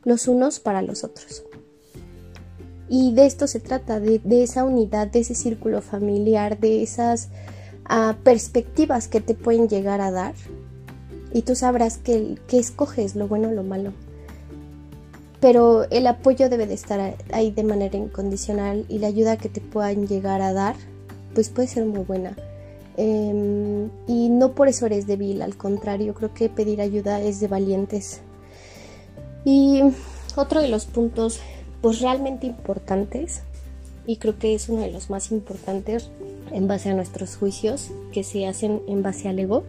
los 0.03 0.27
unos 0.27 0.59
para 0.59 0.81
los 0.81 1.03
otros. 1.03 1.43
Y 2.87 3.13
de 3.13 3.25
esto 3.25 3.47
se 3.47 3.59
trata, 3.59 3.99
de, 3.99 4.21
esa 4.43 4.63
unidad, 4.63 5.07
de 5.07 5.19
ese 5.19 5.33
círculo 5.33 5.81
familiar, 5.81 6.59
de 6.59 6.83
esas 6.83 7.29
ah, 7.85 8.15
perspectivas 8.23 9.07
que 9.07 9.21
te 9.21 9.33
pueden 9.33 9.67
llegar 9.67 10.01
a 10.01 10.11
dar. 10.11 10.35
Y 11.33 11.41
tú 11.41 11.55
sabrás 11.55 11.97
que, 11.97 12.37
escoges 12.51 13.15
lo 13.15 13.27
bueno 13.27 13.49
o 13.49 13.51
lo 13.51 13.63
malo. 13.63 13.91
Pero 15.41 15.89
el 15.89 16.07
apoyo 16.07 16.47
debe 16.49 16.67
de 16.67 16.75
estar 16.75 17.17
ahí 17.33 17.51
de 17.51 17.63
manera 17.63 17.97
incondicional 17.97 18.85
y 18.87 18.99
la 18.99 19.07
ayuda 19.07 19.37
que 19.37 19.49
te 19.49 19.61
puedan 19.61 20.07
llegar 20.07 20.41
a 20.41 20.53
dar, 20.53 20.75
pues 21.33 21.49
puede 21.49 21.67
ser 21.67 21.85
muy 21.85 22.03
buena. 22.03 22.35
Em, 22.97 23.89
y 24.07 24.29
no 24.29 24.53
por 24.53 24.67
eso 24.67 24.85
eres 24.85 25.05
débil, 25.05 25.41
al 25.41 25.57
contrario, 25.57 26.13
creo 26.13 26.33
que 26.33 26.49
pedir 26.49 26.81
ayuda 26.81 27.21
es 27.21 27.39
de 27.39 27.47
valientes. 27.47 28.21
Y 29.43 29.81
otro 30.35 30.61
de 30.61 30.69
los 30.69 30.85
puntos 30.85 31.39
pues 31.81 31.99
realmente 31.99 32.47
importantes, 32.47 33.41
y 34.07 34.17
creo 34.17 34.39
que 34.39 34.55
es 34.55 34.69
uno 34.69 34.81
de 34.81 34.91
los 34.91 35.09
más 35.09 35.31
importantes 35.31 36.09
en 36.51 36.67
base 36.67 36.89
a 36.89 36.93
nuestros 36.93 37.35
juicios 37.35 37.91
que 38.11 38.23
se 38.23 38.47
hacen 38.47 38.81
en 38.87 39.03
base 39.03 39.27
al 39.27 39.39
ego, 39.39 39.63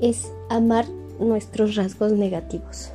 es 0.00 0.30
amar 0.48 0.86
nuestros 1.18 1.74
rasgos 1.74 2.12
negativos. 2.12 2.90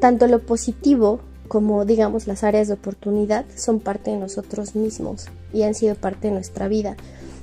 Tanto 0.00 0.26
lo 0.26 0.40
positivo 0.40 1.20
como 1.48 1.84
digamos 1.84 2.28
las 2.28 2.44
áreas 2.44 2.68
de 2.68 2.74
oportunidad 2.74 3.44
son 3.56 3.80
parte 3.80 4.12
de 4.12 4.16
nosotros 4.16 4.76
mismos 4.76 5.26
y 5.52 5.62
han 5.62 5.74
sido 5.74 5.96
parte 5.96 6.28
de 6.28 6.34
nuestra 6.34 6.68
vida 6.68 6.96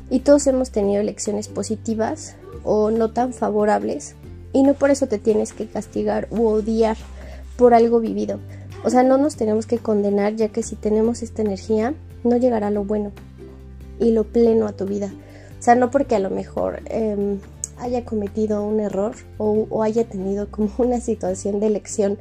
y 0.10 0.20
todos 0.20 0.48
hemos 0.48 0.72
tenido 0.72 1.02
elecciones 1.02 1.48
positivas 1.48 2.36
o 2.64 2.92
no 2.92 3.12
tan 3.12 3.34
favorables 3.34 4.16
y 4.54 4.64
no 4.64 4.74
por 4.74 4.90
eso 4.90 5.08
te 5.08 5.20
tienes 5.20 5.54
que 5.54 5.68
castigar 5.68 6.28
u 6.32 6.48
odiar 6.48 6.98
por 7.58 7.74
algo 7.74 8.00
vivido. 8.00 8.40
O 8.84 8.90
sea, 8.90 9.04
no 9.04 9.18
nos 9.18 9.36
tenemos 9.36 9.66
que 9.66 9.80
condenar 9.80 10.36
ya 10.36 10.50
que 10.50 10.64
si 10.64 10.76
tenemos 10.76 11.22
esta 11.24 11.42
energía 11.42 11.94
no 12.24 12.38
llegará 12.38 12.72
lo 12.72 12.84
bueno 12.84 13.12
y 14.00 14.12
lo 14.12 14.24
pleno 14.24 14.68
a 14.68 14.74
tu 14.74 14.86
vida. 14.86 15.12
O 15.60 15.62
sea, 15.62 15.76
no 15.76 15.92
porque 15.92 16.16
a 16.16 16.20
lo 16.20 16.30
mejor 16.30 16.82
em, 16.86 17.40
haya 17.78 18.06
cometido 18.06 18.64
un 18.64 18.80
error 18.80 19.16
o, 19.38 19.68
o 19.70 19.84
haya 19.84 20.08
tenido 20.08 20.50
como 20.50 20.70
una 20.78 21.02
situación 21.02 21.60
de 21.60 21.68
elección 21.68 22.18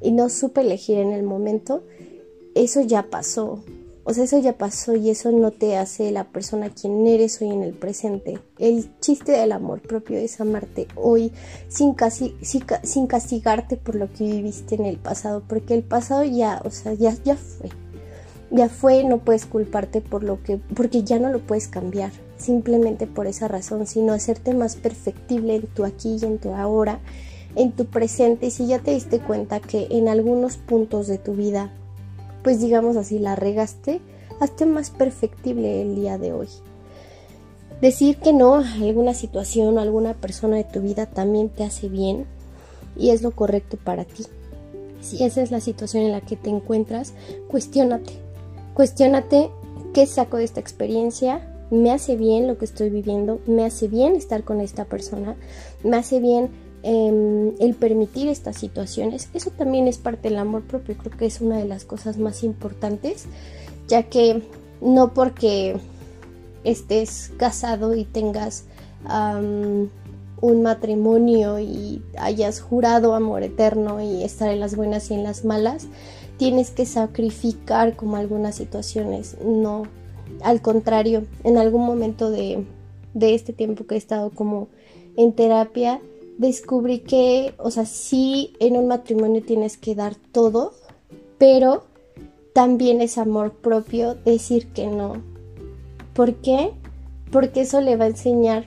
y 0.00 0.12
no 0.12 0.28
supe 0.28 0.62
elegir 0.62 0.98
en 0.98 1.12
el 1.12 1.22
momento, 1.22 1.84
eso 2.54 2.80
ya 2.80 3.04
pasó. 3.04 3.62
O 4.04 4.14
sea, 4.14 4.24
eso 4.24 4.38
ya 4.38 4.56
pasó 4.56 4.96
y 4.96 5.10
eso 5.10 5.30
no 5.30 5.50
te 5.50 5.76
hace 5.76 6.10
la 6.10 6.24
persona 6.24 6.70
quien 6.70 7.06
eres 7.06 7.40
hoy 7.42 7.50
en 7.50 7.62
el 7.62 7.74
presente. 7.74 8.38
El 8.58 8.98
chiste 9.00 9.32
del 9.32 9.52
amor 9.52 9.82
propio 9.82 10.18
es 10.18 10.40
amarte 10.40 10.88
hoy 10.96 11.32
sin, 11.68 11.92
casi, 11.92 12.34
sin, 12.40 13.06
castigarte 13.06 13.76
por 13.76 13.94
lo 13.94 14.10
que 14.10 14.24
viviste 14.24 14.74
en 14.74 14.86
el 14.86 14.96
pasado, 14.96 15.42
porque 15.46 15.74
el 15.74 15.82
pasado 15.82 16.24
ya, 16.24 16.62
o 16.64 16.70
sea, 16.70 16.94
ya, 16.94 17.14
ya 17.24 17.36
fue. 17.36 17.68
Ya 18.50 18.68
fue, 18.68 19.04
no 19.04 19.18
puedes 19.18 19.46
culparte 19.46 20.00
por 20.00 20.24
lo 20.24 20.42
que, 20.42 20.56
porque 20.56 21.04
ya 21.04 21.18
no 21.20 21.30
lo 21.30 21.38
puedes 21.38 21.68
cambiar, 21.68 22.10
simplemente 22.36 23.06
por 23.06 23.26
esa 23.26 23.48
razón, 23.48 23.86
sino 23.86 24.12
hacerte 24.12 24.54
más 24.54 24.76
perfectible 24.76 25.56
en 25.56 25.66
tu 25.66 25.84
aquí 25.84 26.16
y 26.20 26.24
en 26.24 26.38
tu 26.38 26.54
ahora, 26.54 27.00
en 27.54 27.72
tu 27.72 27.84
presente. 27.84 28.46
Y 28.46 28.50
si 28.50 28.66
ya 28.66 28.80
te 28.80 28.92
diste 28.92 29.20
cuenta 29.20 29.60
que 29.60 29.86
en 29.90 30.08
algunos 30.08 30.56
puntos 30.56 31.06
de 31.06 31.18
tu 31.18 31.34
vida 31.34 31.72
pues 32.42 32.60
digamos 32.60 32.96
así, 32.96 33.18
la 33.18 33.36
regaste, 33.36 34.00
hazte 34.40 34.66
más 34.66 34.90
perfectible 34.90 35.82
el 35.82 35.94
día 35.94 36.18
de 36.18 36.32
hoy. 36.32 36.48
Decir 37.80 38.16
que 38.18 38.32
no 38.32 38.56
a 38.56 38.72
alguna 38.74 39.14
situación 39.14 39.78
o 39.78 39.80
alguna 39.80 40.14
persona 40.14 40.56
de 40.56 40.64
tu 40.64 40.80
vida 40.80 41.06
también 41.06 41.48
te 41.48 41.64
hace 41.64 41.88
bien 41.88 42.26
y 42.96 43.10
es 43.10 43.22
lo 43.22 43.30
correcto 43.30 43.78
para 43.82 44.04
ti. 44.04 44.26
Si 45.00 45.24
esa 45.24 45.40
es 45.42 45.50
la 45.50 45.60
situación 45.60 46.04
en 46.04 46.12
la 46.12 46.20
que 46.20 46.36
te 46.36 46.50
encuentras, 46.50 47.14
cuestiónate. 47.48 48.12
Cuestiónate 48.74 49.50
qué 49.94 50.06
saco 50.06 50.36
de 50.36 50.44
esta 50.44 50.60
experiencia, 50.60 51.46
me 51.70 51.90
hace 51.90 52.16
bien 52.16 52.46
lo 52.46 52.58
que 52.58 52.64
estoy 52.64 52.90
viviendo, 52.90 53.40
me 53.46 53.64
hace 53.64 53.88
bien 53.88 54.14
estar 54.16 54.44
con 54.44 54.60
esta 54.60 54.84
persona, 54.84 55.36
me 55.82 55.96
hace 55.96 56.20
bien 56.20 56.50
Em, 56.82 57.52
el 57.60 57.74
permitir 57.74 58.28
estas 58.28 58.56
situaciones, 58.56 59.28
eso 59.34 59.50
también 59.50 59.86
es 59.86 59.98
parte 59.98 60.30
del 60.30 60.38
amor 60.38 60.62
propio, 60.62 60.96
creo 60.96 61.14
que 61.14 61.26
es 61.26 61.42
una 61.42 61.58
de 61.58 61.66
las 61.66 61.84
cosas 61.84 62.16
más 62.16 62.42
importantes, 62.42 63.26
ya 63.86 64.04
que 64.04 64.42
no 64.80 65.12
porque 65.12 65.76
estés 66.64 67.32
casado 67.36 67.94
y 67.94 68.04
tengas 68.04 68.64
un 70.42 70.62
matrimonio 70.62 71.58
y 71.58 72.02
hayas 72.18 72.60
jurado 72.60 73.14
amor 73.14 73.42
eterno 73.42 74.02
y 74.02 74.22
estar 74.22 74.50
en 74.50 74.60
las 74.60 74.76
buenas 74.76 75.10
y 75.10 75.14
en 75.14 75.22
las 75.22 75.44
malas, 75.44 75.86
tienes 76.36 76.70
que 76.70 76.86
sacrificar 76.86 77.96
como 77.96 78.16
algunas 78.16 78.56
situaciones, 78.56 79.36
no, 79.44 79.84
al 80.42 80.62
contrario, 80.62 81.24
en 81.44 81.58
algún 81.58 81.84
momento 81.84 82.30
de, 82.30 82.64
de 83.14 83.34
este 83.34 83.52
tiempo 83.52 83.86
que 83.86 83.96
he 83.96 83.98
estado 83.98 84.30
como 84.30 84.68
en 85.16 85.32
terapia, 85.32 86.00
descubrí 86.40 87.00
que, 87.00 87.52
o 87.58 87.70
sea, 87.70 87.84
sí 87.84 88.54
en 88.60 88.78
un 88.78 88.88
matrimonio 88.88 89.42
tienes 89.42 89.76
que 89.76 89.94
dar 89.94 90.14
todo, 90.14 90.72
pero 91.36 91.84
también 92.54 93.02
es 93.02 93.18
amor 93.18 93.52
propio 93.52 94.14
decir 94.14 94.68
que 94.68 94.86
no. 94.86 95.22
¿Por 96.14 96.36
qué? 96.36 96.72
Porque 97.30 97.60
eso 97.60 97.82
le 97.82 97.96
va 97.96 98.06
a 98.06 98.08
enseñar 98.08 98.64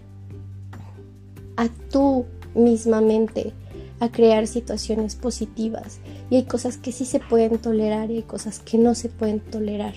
a 1.58 1.68
tú 1.90 2.26
mismamente 2.54 3.54
a 4.00 4.12
crear 4.12 4.46
situaciones 4.46 5.16
positivas. 5.16 6.00
Y 6.30 6.36
hay 6.36 6.44
cosas 6.44 6.78
que 6.78 6.92
sí 6.92 7.06
se 7.06 7.20
pueden 7.20 7.58
tolerar 7.58 8.12
y 8.12 8.18
hay 8.18 8.24
cosas 8.24 8.60
que 8.60 8.78
no 8.78 8.94
se 8.94 9.10
pueden 9.10 9.40
tolerar. 9.40 9.96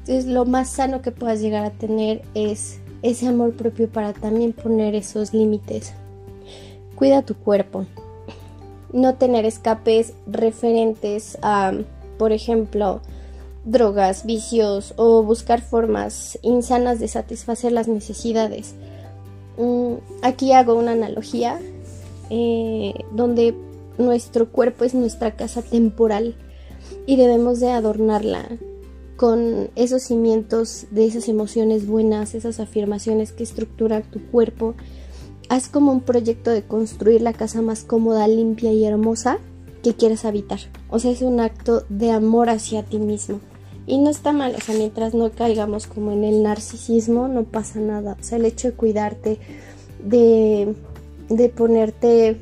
Entonces 0.00 0.26
lo 0.26 0.44
más 0.44 0.68
sano 0.68 1.00
que 1.00 1.12
puedas 1.12 1.40
llegar 1.40 1.64
a 1.64 1.70
tener 1.70 2.20
es 2.34 2.78
ese 3.00 3.26
amor 3.26 3.54
propio 3.54 3.88
para 3.88 4.12
también 4.12 4.52
poner 4.52 4.94
esos 4.94 5.32
límites 5.32 5.94
Cuida 6.98 7.22
tu 7.22 7.36
cuerpo. 7.36 7.86
No 8.92 9.14
tener 9.14 9.44
escapes 9.44 10.14
referentes 10.26 11.38
a, 11.42 11.72
por 12.18 12.32
ejemplo, 12.32 13.02
drogas, 13.64 14.26
vicios 14.26 14.94
o 14.96 15.22
buscar 15.22 15.60
formas 15.60 16.40
insanas 16.42 16.98
de 16.98 17.06
satisfacer 17.06 17.70
las 17.70 17.86
necesidades. 17.86 18.74
Mm, 19.58 19.94
aquí 20.22 20.50
hago 20.52 20.74
una 20.74 20.90
analogía 20.90 21.60
eh, 22.30 22.94
donde 23.12 23.54
nuestro 23.96 24.50
cuerpo 24.50 24.84
es 24.84 24.92
nuestra 24.92 25.36
casa 25.36 25.62
temporal 25.62 26.34
y 27.06 27.14
debemos 27.14 27.60
de 27.60 27.70
adornarla 27.70 28.48
con 29.16 29.70
esos 29.76 30.02
cimientos 30.02 30.86
de 30.90 31.06
esas 31.06 31.28
emociones 31.28 31.86
buenas, 31.86 32.34
esas 32.34 32.58
afirmaciones 32.58 33.30
que 33.30 33.44
estructuran 33.44 34.02
tu 34.02 34.20
cuerpo 34.32 34.74
Haz 35.48 35.68
como 35.68 35.92
un 35.92 36.00
proyecto 36.02 36.50
de 36.50 36.62
construir 36.62 37.22
la 37.22 37.32
casa 37.32 37.62
más 37.62 37.82
cómoda, 37.82 38.28
limpia 38.28 38.72
y 38.72 38.84
hermosa 38.84 39.38
que 39.82 39.94
quieres 39.94 40.24
habitar. 40.24 40.58
O 40.90 40.98
sea, 40.98 41.10
es 41.10 41.22
un 41.22 41.40
acto 41.40 41.84
de 41.88 42.10
amor 42.10 42.50
hacia 42.50 42.82
ti 42.82 42.98
mismo. 42.98 43.40
Y 43.86 43.98
no 43.98 44.10
está 44.10 44.32
mal, 44.32 44.54
o 44.54 44.60
sea, 44.60 44.74
mientras 44.74 45.14
no 45.14 45.30
caigamos 45.30 45.86
como 45.86 46.12
en 46.12 46.24
el 46.24 46.42
narcisismo, 46.42 47.28
no 47.28 47.44
pasa 47.44 47.80
nada. 47.80 48.18
O 48.20 48.22
sea, 48.22 48.36
el 48.36 48.44
hecho 48.44 48.68
de 48.68 48.74
cuidarte, 48.74 49.38
de, 50.04 50.74
de 51.30 51.48
ponerte 51.48 52.36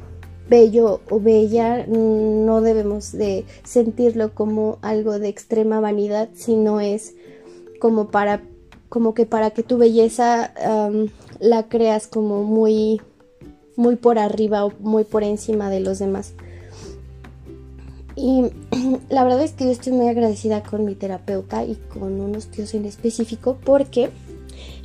bello 0.49 1.01
o 1.09 1.21
bella, 1.21 1.87
no 1.87 2.61
debemos 2.61 3.13
de 3.13 3.45
sentirlo 3.63 4.35
como 4.35 4.79
algo 4.83 5.21
de 5.21 5.29
extrema 5.29 5.79
vanidad, 5.79 6.29
sino 6.35 6.81
es 6.81 7.15
como 7.81 8.09
para, 8.09 8.43
como 8.89 9.15
que 9.15 9.27
para 9.27 9.51
que 9.51 9.63
tu 9.63 9.79
belleza 9.79 10.53
la 11.41 11.69
creas 11.69 12.07
como 12.07 12.43
muy, 12.45 13.01
muy 13.77 13.97
por 13.97 14.19
arriba 14.19 14.65
o 14.65 14.73
muy 14.81 15.05
por 15.05 15.25
encima 15.25 15.71
de 15.71 15.81
los 15.81 15.99
demás. 15.99 16.35
Y 18.17 18.45
la 19.11 19.25
verdad 19.25 19.43
es 19.43 19.53
que 19.53 19.65
yo 19.65 19.71
estoy 19.71 19.93
muy 19.93 20.09
agradecida 20.09 20.63
con 20.63 20.85
mi 20.85 20.95
terapeuta 20.95 21.65
y 21.65 21.75
con 21.75 22.21
unos 22.21 22.47
tíos 22.49 22.75
en 22.75 22.87
específico 22.87 23.59
porque 23.63 24.11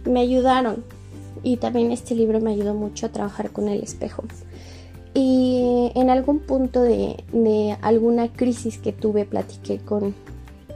me 0.05 0.19
ayudaron. 0.19 0.83
Y 1.43 1.57
también 1.57 1.91
este 1.91 2.13
libro 2.13 2.39
me 2.39 2.51
ayudó 2.51 2.75
mucho 2.75 3.07
a 3.07 3.09
trabajar 3.09 3.51
con 3.51 3.67
el 3.67 3.81
espejo. 3.81 4.23
Y 5.13 5.91
en 5.95 6.09
algún 6.09 6.39
punto 6.39 6.81
de, 6.83 7.77
alguna 7.81 8.31
crisis 8.31 8.77
que 8.77 8.93
tuve, 8.93 9.25
platiqué 9.25 9.79
con, 9.79 10.13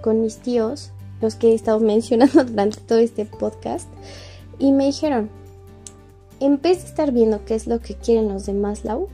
con 0.01 0.21
mis 0.21 0.37
tíos, 0.37 0.91
los 1.25 1.35
que 1.35 1.49
he 1.49 1.53
estado 1.53 1.79
mencionando 1.81 2.45
durante 2.45 2.79
todo 2.81 2.99
este 2.99 3.25
podcast, 3.25 3.89
y 4.57 4.71
me 4.71 4.85
dijeron, 4.85 5.29
en 6.39 6.61
vez 6.61 6.81
de 6.83 6.87
estar 6.87 7.11
viendo 7.11 7.43
qué 7.45 7.55
es 7.55 7.67
lo 7.67 7.79
que 7.79 7.95
quieren 7.95 8.29
los 8.29 8.45
demás, 8.45 8.85
Lau, 8.85 9.09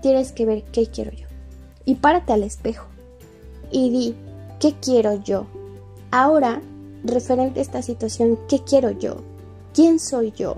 tienes 0.00 0.32
que 0.32 0.46
ver 0.46 0.62
qué 0.64 0.86
quiero 0.86 1.10
yo 1.12 1.26
y 1.84 1.96
párate 1.96 2.32
al 2.32 2.42
espejo 2.42 2.86
y 3.70 3.90
di, 3.90 4.14
¿qué 4.60 4.74
quiero 4.80 5.22
yo? 5.22 5.46
Ahora, 6.10 6.62
referente 7.04 7.60
a 7.60 7.62
esta 7.62 7.82
situación, 7.82 8.38
¿qué 8.48 8.60
quiero 8.60 8.90
yo? 8.90 9.16
¿Quién 9.74 9.98
soy 9.98 10.32
yo? 10.32 10.56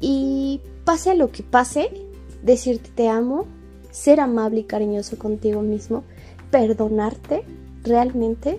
Y 0.00 0.60
pase 0.84 1.14
lo 1.14 1.30
que 1.30 1.42
pase, 1.42 1.90
decirte 2.42 2.90
te 2.94 3.08
amo, 3.08 3.44
ser 3.90 4.20
amable 4.20 4.60
y 4.60 4.64
cariñoso 4.64 5.18
contigo 5.18 5.60
mismo, 5.60 6.04
perdonarte 6.50 7.44
realmente, 7.82 8.58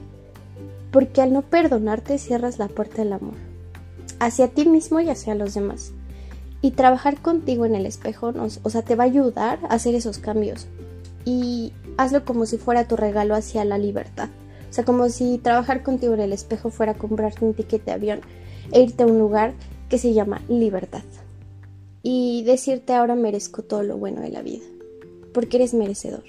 porque 0.91 1.21
al 1.21 1.33
no 1.33 1.41
perdonarte 1.41 2.17
cierras 2.17 2.59
la 2.59 2.67
puerta 2.67 2.97
del 2.97 3.13
amor, 3.13 3.35
hacia 4.19 4.49
ti 4.49 4.65
mismo 4.65 4.99
y 4.99 5.09
hacia 5.09 5.35
los 5.35 5.53
demás. 5.53 5.93
Y 6.61 6.71
trabajar 6.71 7.21
contigo 7.21 7.65
en 7.65 7.73
el 7.75 7.85
espejo, 7.85 8.33
o 8.63 8.69
sea, 8.69 8.83
te 8.83 8.95
va 8.95 9.05
a 9.05 9.07
ayudar 9.07 9.59
a 9.63 9.73
hacer 9.73 9.95
esos 9.95 10.19
cambios 10.19 10.67
y 11.25 11.73
hazlo 11.97 12.25
como 12.25 12.45
si 12.45 12.57
fuera 12.57 12.87
tu 12.87 12.95
regalo 12.95 13.35
hacia 13.35 13.65
la 13.65 13.77
libertad. 13.77 14.29
O 14.69 14.73
sea, 14.73 14.85
como 14.85 15.09
si 15.09 15.37
trabajar 15.37 15.83
contigo 15.83 16.13
en 16.13 16.21
el 16.21 16.33
espejo 16.33 16.69
fuera 16.69 16.93
comprarte 16.93 17.43
un 17.43 17.53
ticket 17.53 17.83
de 17.83 17.91
avión 17.91 18.21
e 18.71 18.81
irte 18.81 19.03
a 19.03 19.07
un 19.07 19.19
lugar 19.19 19.53
que 19.89 19.97
se 19.97 20.13
llama 20.13 20.41
libertad. 20.47 21.03
Y 22.03 22.43
decirte 22.43 22.93
ahora 22.93 23.15
merezco 23.15 23.63
todo 23.63 23.83
lo 23.83 23.97
bueno 23.97 24.21
de 24.21 24.29
la 24.29 24.41
vida, 24.41 24.63
porque 25.33 25.57
eres 25.57 25.73
merecedor. 25.73 26.23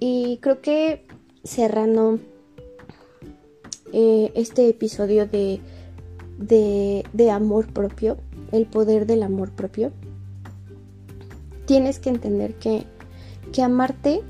Y 0.00 0.38
creo 0.42 0.60
que 0.60 1.06
cerrando 1.44 2.18
eh, 3.92 4.32
este 4.34 4.68
episodio 4.68 5.26
de, 5.26 5.60
de, 6.38 7.30
amor 7.30 7.66
propio, 7.72 8.16
el 8.52 8.66
poder 8.66 9.06
del 9.06 9.22
amor 9.22 9.50
propio, 9.50 9.92
tienes 11.66 11.98
que 11.98 12.10
entender 12.10 12.54
que 12.54 12.84
que 13.52 13.62
amarte 13.62 14.20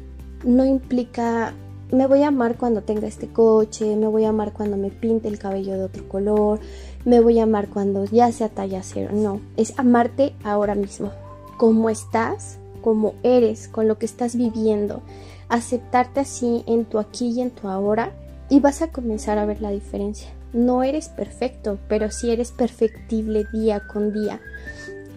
no 0.45 0.65
implica 0.65 1.53
me 1.91 2.07
voy 2.07 2.23
a 2.23 2.29
amar 2.29 2.57
cuando 2.57 2.83
tenga 2.83 3.07
este 3.07 3.29
coche, 3.29 3.97
me 3.97 4.07
voy 4.07 4.25
a 4.25 4.29
amar 4.29 4.53
cuando 4.53 4.77
me 4.77 4.91
pinte 4.91 5.29
el 5.29 5.39
cabello 5.39 5.73
de 5.73 5.85
otro 5.85 6.07
color, 6.07 6.61
me 7.05 7.21
voy 7.21 7.39
a 7.39 7.45
amar 7.45 7.69
cuando 7.69 8.05
ya 8.05 8.31
sea 8.31 8.51
talla 8.51 8.83
cero. 8.83 9.11
No, 9.15 9.41
es 9.57 9.73
amarte 9.79 10.35
ahora 10.45 10.75
mismo, 10.75 11.13
como 11.57 11.89
estás, 11.89 12.59
como 12.83 13.15
eres, 13.23 13.69
con 13.69 13.89
lo 13.89 13.99
que 13.99 14.05
estás 14.05 14.37
viviendo, 14.37 15.01
aceptarte 15.49 16.21
así 16.21 16.63
en 16.67 16.85
tu 16.85 16.99
aquí 16.99 17.29
y 17.29 17.41
en 17.41 17.51
tu 17.51 17.69
ahora 17.69 18.13
y 18.49 18.61
vas 18.61 18.83
a 18.83 18.91
comenzar 18.91 19.39
a 19.39 19.47
ver 19.47 19.61
la 19.61 19.71
diferencia. 19.71 20.31
No 20.53 20.83
eres 20.83 21.09
perfecto, 21.09 21.79
pero 21.89 22.11
sí 22.11 22.31
eres 22.31 22.53
perfectible 22.53 23.45
día 23.53 23.87
con 23.87 24.13
día. 24.13 24.41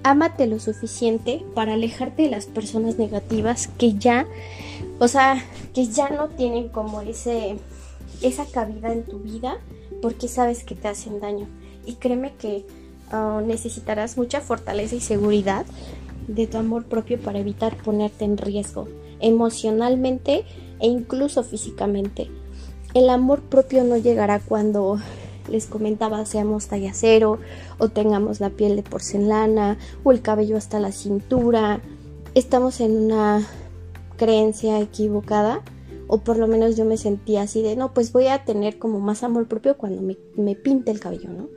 Ámate 0.04 0.48
lo 0.48 0.60
suficiente 0.60 1.46
para 1.54 1.74
alejarte 1.74 2.24
de 2.24 2.30
las 2.30 2.48
personas 2.48 2.98
negativas 2.98 3.68
que 3.68 3.94
ya, 3.94 4.26
o 5.00 5.08
sea, 5.08 5.44
que 5.74 5.88
ya 5.88 6.10
no 6.10 6.28
tienen 6.30 6.70
como 6.70 7.02
ese, 7.02 7.58
esa 8.22 8.46
cabida 8.46 8.92
en 8.92 9.04
tu 9.04 9.20
vida 9.20 9.58
porque 10.02 10.28
sabes 10.28 10.64
que 10.64 10.76
te 10.76 10.88
hacen 10.88 11.20
daño. 11.20 11.48
Y 11.86 11.96
créeme 11.96 12.34
que 12.34 12.66
ah, 13.12 13.42
necesitarás 13.46 14.18
mucha 14.18 14.42
fortaleza 14.42 14.96
y 14.96 15.02
seguridad 15.02 15.66
de 16.28 16.48
tu 16.48 16.58
amor 16.58 16.86
propio 16.86 17.20
para 17.20 17.40
evitar 17.40 17.78
ponerte 17.78 18.26
en 18.26 18.38
riesgo 18.38 18.88
emocionalmente 19.22 20.44
e 20.80 20.88
incluso 20.88 21.44
físicamente. 21.44 22.30
El 22.94 23.10
amor 23.10 23.42
propio 23.42 23.84
no 23.84 23.98
llegará 23.98 24.40
cuando 24.40 25.00
les 25.50 25.66
comentaba, 25.66 26.26
seamos 26.26 26.68
talla 26.68 26.92
cero 26.94 27.40
o 27.78 27.90
tengamos 27.90 28.40
la 28.40 28.50
piel 28.50 28.76
de 28.76 28.84
porcelana 28.84 29.78
o 30.04 30.12
el 30.12 30.22
cabello 30.22 30.58
hasta 30.58 30.80
la 30.80 30.92
cintura. 30.92 31.82
Estamos 32.36 32.82
en 32.82 32.98
una 32.98 33.48
creencia 34.18 34.80
equivocada 34.80 35.62
o 36.14 36.18
por 36.18 36.38
lo 36.38 36.46
menos 36.46 36.76
yo 36.76 36.84
me 36.84 36.98
sentía 36.98 37.44
así 37.44 37.62
de, 37.62 37.78
no, 37.78 37.94
pues 37.94 38.12
voy 38.12 38.28
a 38.28 38.44
tener 38.44 38.78
como 38.78 39.00
más 39.00 39.24
amor 39.24 39.48
propio 39.48 39.78
cuando 39.78 40.02
me, 40.02 40.56
pinte 40.56 40.92
el 40.92 41.00
cabello, 41.00 41.30
¿no? 41.30 41.48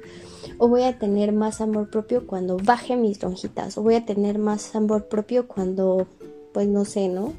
O 0.58 0.68
voy 0.68 0.84
a 0.84 0.96
tener 0.96 1.32
más 1.32 1.60
amor 1.60 1.90
propio 1.90 2.24
cuando 2.28 2.56
baje 2.58 2.94
mis 2.94 3.20
lonjitas, 3.20 3.76
o 3.76 3.82
voy 3.82 3.96
a 3.96 4.06
tener 4.06 4.38
más 4.38 4.76
amor 4.76 5.08
propio 5.08 5.48
cuando, 5.48 6.06
pues 6.52 6.68
no 6.68 6.84
sé, 6.84 7.08
¿no? 7.08 7.32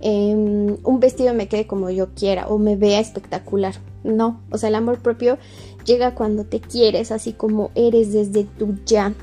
Em, 0.00 0.76
un 0.84 1.00
vestido 1.00 1.34
me 1.34 1.48
quede 1.48 1.66
como 1.66 1.90
yo 1.90 2.14
quiera 2.14 2.46
o 2.48 2.58
me 2.58 2.76
vea 2.76 3.00
espectacular. 3.00 3.74
No, 4.04 4.40
o 4.50 4.58
sea, 4.58 4.68
el 4.68 4.76
amor 4.76 5.00
propio 5.00 5.38
llega 5.84 6.14
cuando 6.14 6.44
te 6.44 6.60
quieres 6.60 7.10
así 7.10 7.32
como 7.32 7.70
eres 7.74 8.12
desde 8.12 8.44
tu 8.44 8.76
ya, 8.86 9.14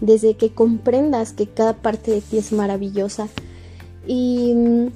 desde 0.00 0.34
que 0.34 0.50
comprendas 0.50 1.32
que 1.32 1.46
cada 1.46 1.74
parte 1.74 2.10
de 2.10 2.20
ti 2.20 2.38
es 2.38 2.52
maravillosa. 2.52 3.28
Y 4.06 4.52
mm, 4.54 4.86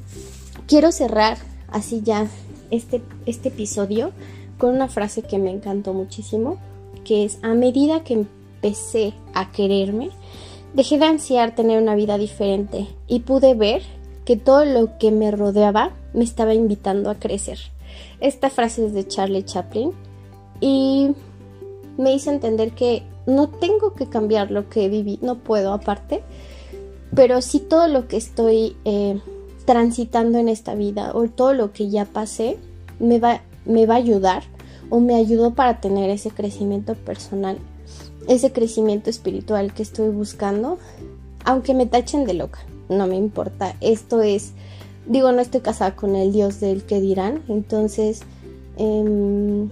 quiero 0.67 0.91
cerrar 0.91 1.39
así 1.69 2.03
ya 2.03 2.27
este, 2.71 3.01
este 3.27 3.49
episodio 3.49 4.13
con 4.59 4.75
una 4.75 4.89
frase 4.89 5.23
que 5.23 5.39
me 5.39 5.51
encantó 5.51 5.95
muchísimo, 5.95 6.59
que 7.05 7.25
es, 7.25 7.39
a 7.43 7.55
medida 7.55 8.03
que 8.03 8.15
empecé 8.15 9.15
a 9.35 9.53
quererme, 9.53 10.11
dejé 10.75 10.99
de 10.99 11.07
ansiar 11.07 11.55
tener 11.55 11.81
una 11.81 11.95
vida 11.95 12.19
diferente 12.19 12.89
y 13.07 13.21
pude 13.21 13.55
ver 13.55 13.83
que 14.29 14.37
todo 14.37 14.67
lo 14.67 14.99
que 14.99 15.11
me 15.11 15.31
rodeaba 15.31 15.93
me 16.13 16.23
estaba 16.23 16.53
invitando 16.53 17.09
a 17.09 17.15
crecer. 17.15 17.59
Esta 18.21 18.51
frase 18.51 18.85
es 18.85 18.93
de 18.93 19.09
Charlie 19.09 19.43
Chaplin 19.43 19.93
y 20.61 21.13
me 21.97 22.13
hizo 22.13 22.31
entender 22.31 22.73
que 22.73 23.05
no 23.25 23.49
tengo 23.49 23.95
que 23.95 24.07
cambiar 24.11 24.51
lo 24.51 24.69
que 24.69 24.91
viví, 24.91 25.19
no 25.23 25.39
puedo 25.39 25.73
aparte, 25.73 26.23
pero 27.15 27.41
sí 27.41 27.59
todo 27.59 27.89
lo 27.89 28.07
que 28.07 28.19
estoy 28.19 28.77
eh, 28.85 29.19
transitando 29.65 30.37
en 30.37 30.51
esta 30.51 30.75
vida 30.75 31.13
o 31.15 31.27
todo 31.29 31.55
lo 31.55 31.73
que 31.73 31.89
ya 31.89 32.05
pasé 32.05 32.59
me 33.01 33.19
va, 33.19 33.41
me 33.65 33.87
va 33.87 33.95
a 33.95 33.97
ayudar 33.97 34.43
o 34.91 35.01
me 35.01 35.15
ayudó 35.15 35.55
para 35.55 35.81
tener 35.81 36.11
ese 36.11 36.33
crecimiento 36.33 36.97
personal, 36.97 37.57
ese 38.29 38.53
crecimiento 38.53 39.09
espiritual 39.09 39.73
que 39.73 39.83
estoy 39.83 40.11
buscando, 40.11 40.77
aunque 41.47 41.73
me 41.73 41.87
tachen 41.87 42.27
de 42.27 42.35
loca, 42.35 42.59
no 42.89 43.07
me 43.07 43.17
importa, 43.17 43.75
esto 43.81 44.23
es 44.23 44.53
digo, 45.07 45.33
no 45.33 45.41
estoy 45.41 45.61
casada 45.61 45.97
con 45.97 46.15
el 46.15 46.33
Dios 46.33 46.61
del 46.61 46.83
que 46.83 47.01
dirán, 47.01 47.43
entonces 47.49 48.23
em, 48.77 49.71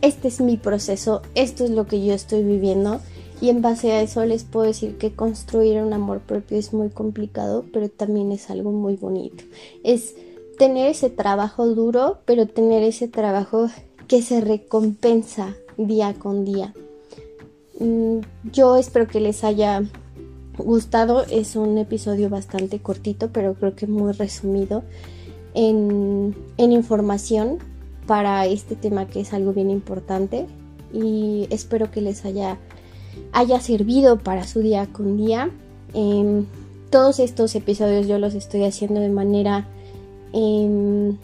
este 0.00 0.28
es 0.28 0.40
mi 0.40 0.56
proceso, 0.56 1.22
esto 1.34 1.64
es 1.64 1.70
lo 1.70 1.86
que 1.86 2.04
yo 2.04 2.14
estoy 2.14 2.42
viviendo 2.42 3.00
y 3.40 3.48
en 3.48 3.62
base 3.62 3.92
a 3.92 4.02
eso 4.02 4.24
les 4.24 4.44
puedo 4.44 4.66
decir 4.66 4.96
que 4.98 5.12
construir 5.12 5.82
un 5.82 5.92
amor 5.92 6.20
propio 6.20 6.58
es 6.58 6.72
muy 6.72 6.90
complicado, 6.90 7.64
pero 7.72 7.88
también 7.88 8.32
es 8.32 8.50
algo 8.50 8.70
muy 8.70 8.96
bonito. 8.96 9.44
Es 9.82 10.14
tener 10.58 10.90
ese 10.90 11.08
trabajo 11.08 11.66
duro, 11.66 12.18
pero 12.26 12.46
tener 12.46 12.82
ese 12.82 13.08
trabajo 13.08 13.68
que 14.08 14.20
se 14.20 14.42
recompensa 14.42 15.54
día 15.78 16.12
con 16.14 16.44
día. 16.44 16.74
Mm, 17.78 18.18
yo 18.52 18.76
espero 18.76 19.06
que 19.06 19.20
les 19.20 19.42
haya 19.42 19.82
gustado. 20.62 21.24
Es 21.30 21.56
un 21.56 21.78
episodio 21.78 22.28
bastante 22.28 22.80
cortito, 22.80 23.30
pero 23.32 23.54
creo 23.54 23.74
que 23.74 23.86
muy 23.86 24.12
resumido 24.12 24.82
en, 25.54 26.34
información 26.58 27.58
para 28.06 28.46
este 28.46 28.76
tema 28.76 29.06
que 29.06 29.20
es 29.20 29.32
algo 29.32 29.52
bien 29.52 29.70
importante. 29.70 30.46
Y 30.92 31.46
espero 31.50 31.90
que 31.90 32.00
les 32.00 32.24
haya, 32.24 32.58
haya 33.32 33.60
servido 33.60 34.18
para 34.18 34.44
su 34.44 34.60
día 34.60 34.86
con 34.92 35.16
día. 35.16 35.50
Em, 35.94 36.46
todos 36.90 37.20
estos 37.20 37.54
episodios 37.54 38.06
yo 38.08 38.18
los 38.18 38.34
estoy 38.34 38.64
haciendo 38.64 39.00
de 39.00 39.08
manera 39.08 39.68
em, 40.32 41.16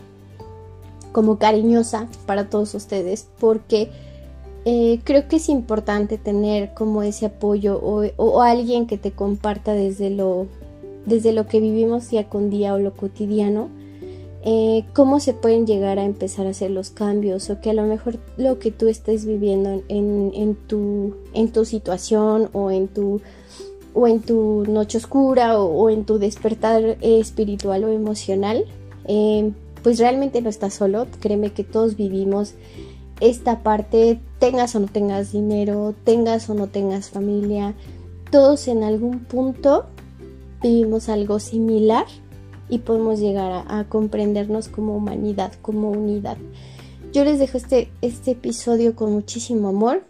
como 1.13 1.39
cariñosa 1.39 2.09
para 2.27 2.51
todos 2.51 2.75
ustedes 2.75 3.27
porque 3.41 3.91
eh, 4.69 4.99
creo 5.05 5.29
que 5.29 5.37
es 5.37 5.49
importante 5.49 6.19
tener 6.19 6.75
como 6.75 7.05
ese 7.05 7.27
apoyo 7.27 7.79
o, 7.81 8.43
alguien 8.43 8.89
que 8.89 8.99
te 8.99 9.13
comparta 9.13 9.75
desde 9.75 10.11
lo, 10.11 10.49
desde 11.07 11.33
lo 11.33 11.47
que 11.47 11.61
vivimos 11.61 12.11
día 12.11 12.29
con 12.29 12.51
día 12.51 12.75
o 12.75 12.79
lo 12.81 12.93
cotidiano, 12.93 13.69
eh, 14.43 14.85
cómo 14.93 15.21
se 15.21 15.35
pueden 15.35 15.69
llegar 15.69 16.01
a 16.01 16.05
empezar 16.05 16.49
a 16.49 16.51
hacer 16.51 16.73
los 16.73 16.91
cambios 16.91 17.49
o 17.49 17.61
que 17.61 17.71
a 17.71 17.75
lo 17.75 17.85
mejor 17.85 18.19
lo 18.39 18.59
que 18.59 18.73
tú 18.73 18.89
estés 18.89 19.25
viviendo 19.25 19.85
en, 19.87 20.57
tu, 20.67 21.15
en 21.33 21.53
tu 21.53 21.65
situación 21.65 22.49
o 22.53 22.73
en 22.73 22.89
tu, 22.89 23.21
o 23.95 24.09
en 24.09 24.21
tu 24.21 24.65
noche 24.67 24.99
oscura 24.99 25.61
o, 25.61 25.91
en 25.91 26.05
tu 26.05 26.19
despertar 26.19 26.99
espiritual 27.03 27.85
o 27.85 27.89
emocional, 27.91 28.65
eh, 29.05 29.53
pues 29.85 30.01
realmente 30.01 30.43
no 30.43 30.49
estás 30.49 30.75
solo, 30.75 31.07
créeme 31.21 31.53
que 31.53 31.63
todos 31.63 31.95
vivimos 31.95 32.55
esta 33.21 33.63
parte, 33.63 34.21
tengas 34.39 34.75
o 34.75 34.81
no 34.81 34.87
tengas 34.87 35.33
dinero, 35.33 35.95
tengas 36.05 36.49
o 36.51 36.55
no 36.55 36.67
tengas 36.67 37.11
familia, 37.11 37.75
todos 38.31 38.69
en 38.69 38.83
algún 38.83 39.21
punto 39.21 39.87
vivimos 40.63 41.09
algo 41.09 41.39
similar 41.39 42.07
y 42.69 42.79
podemos 42.79 43.21
llegar 43.21 43.65
a, 43.69 43.85
comprendernos 43.89 44.69
como 44.69 44.97
humanidad, 44.97 45.53
como 45.63 45.91
unidad. 45.91 46.37
Yo 47.13 47.25
les 47.25 47.39
dejo 47.39 47.57
este, 47.57 47.89
este 48.03 48.33
episodio 48.33 48.97
con 48.97 49.13
muchísimo 49.13 49.69
amor. 49.69 50.05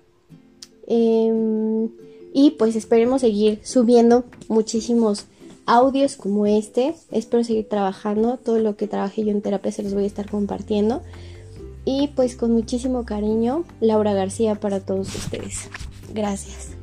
Em, 0.87 1.90
y 2.33 2.53
pues 2.53 2.77
esperemos 2.77 3.21
seguir 3.21 3.61
subiendo 3.62 4.25
muchísimos 4.49 5.27
audios 5.66 6.16
como 6.16 6.47
este. 6.47 6.95
Espero 7.11 7.45
seguir 7.45 7.69
trabajando. 7.69 8.38
Todo 8.38 8.59
lo 8.59 8.77
que 8.77 8.88
trabajé 8.88 9.25
yo 9.25 9.31
en 9.31 9.42
terapia 9.42 9.73
se 9.73 9.83
los 9.83 9.92
voy 9.92 10.05
a 10.05 10.07
estar 10.07 10.31
compartiendo. 10.31 11.03
Y 11.87 12.09
pues 12.09 12.37
con 12.37 12.53
muchísimo 12.53 13.07
cariño, 13.07 13.64
Laura 13.81 14.12
García 14.12 14.57
para 14.57 14.81
todos 14.81 15.14
ustedes. 15.14 15.70
Gracias. 16.12 16.76